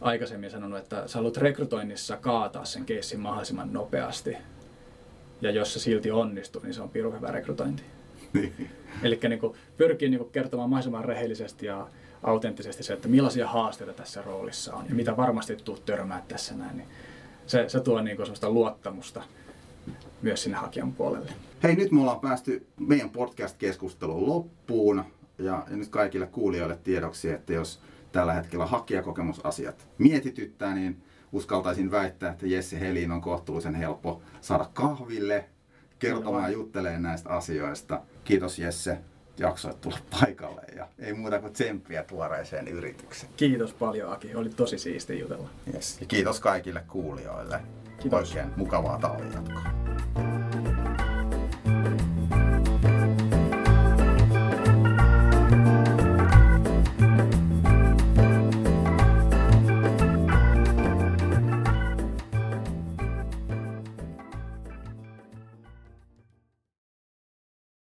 aikaisemmin 0.00 0.50
sanonut, 0.50 0.78
että 0.78 1.08
sä 1.08 1.18
haluat 1.18 1.36
rekrytoinnissa 1.36 2.16
kaataa 2.16 2.64
sen 2.64 2.84
keissin 2.84 3.20
mahdollisimman 3.20 3.72
nopeasti. 3.72 4.36
Ja 5.40 5.50
jos 5.50 5.72
se 5.72 5.78
silti 5.78 6.10
onnistuu, 6.10 6.62
niin 6.62 6.74
se 6.74 6.82
on 6.82 6.90
piru 6.90 7.12
hyvä 7.12 7.30
rekrytointi. 7.30 7.82
Niin. 8.32 8.70
Eli 9.02 9.18
niin 9.28 9.40
pyrkii 9.76 10.08
niin 10.08 10.30
kertomaan 10.32 10.70
mahdollisimman 10.70 11.04
rehellisesti 11.04 11.66
ja 11.66 11.88
autenttisesti 12.22 12.82
se, 12.82 12.92
että 12.92 13.08
millaisia 13.08 13.48
haasteita 13.48 13.92
tässä 13.92 14.22
roolissa 14.22 14.74
on 14.74 14.84
ja 14.88 14.94
mitä 14.94 15.16
varmasti 15.16 15.56
tuut 15.56 15.84
törmää 15.84 16.24
tässä 16.28 16.54
näin. 16.54 16.76
Niin 16.76 16.88
se, 17.46 17.68
se 17.68 17.80
tuo 17.80 18.00
niin 18.00 18.16
sellaista 18.16 18.50
luottamusta 18.50 19.22
myös 20.22 20.42
sinne 20.42 20.56
hakijan 20.56 20.92
puolelle. 20.92 21.32
Hei, 21.62 21.76
nyt 21.76 21.92
me 21.92 22.00
ollaan 22.00 22.20
päästy 22.20 22.66
meidän 22.80 23.10
podcast-keskustelun 23.10 24.26
loppuun. 24.26 25.04
Ja, 25.38 25.66
ja 25.70 25.76
nyt 25.76 25.88
kaikille 25.88 26.26
kuulijoille 26.26 26.78
tiedoksi, 26.84 27.30
että 27.30 27.52
jos 27.52 27.80
tällä 28.12 28.32
hetkellä 28.32 28.66
hakijakokemusasiat 28.66 29.88
mietityttää, 29.98 30.74
niin 30.74 31.02
uskaltaisin 31.32 31.90
väittää, 31.90 32.32
että 32.32 32.46
Jesse 32.46 32.80
Helin 32.80 33.12
on 33.12 33.20
kohtuullisen 33.20 33.74
helppo 33.74 34.22
saada 34.40 34.70
kahville 34.72 35.44
kertomaan 35.98 36.42
ja 36.42 36.48
juttelemaan 36.48 37.02
näistä 37.02 37.30
asioista. 37.30 38.00
Kiitos 38.24 38.58
Jesse, 38.58 38.98
jaksoit 39.38 39.80
tulla 39.80 39.98
paikalle 40.10 40.62
ja 40.76 40.88
ei 40.98 41.12
muuta 41.12 41.40
kuin 41.40 41.52
tsemppiä 41.52 42.02
tuoreeseen 42.02 42.68
yritykseen. 42.68 43.32
Kiitos 43.36 43.72
paljon 43.72 44.12
Aki, 44.12 44.34
oli 44.34 44.48
tosi 44.48 44.78
siisti 44.78 45.18
jutella. 45.18 45.48
Yes. 45.74 46.00
Ja 46.00 46.06
kiitos 46.06 46.40
kaikille 46.40 46.82
kuulijoille. 46.88 47.60
Kiitos. 48.04 48.28
Oikein 48.30 48.52
mukavaa 48.56 48.98
talvijatkoa. 48.98 49.62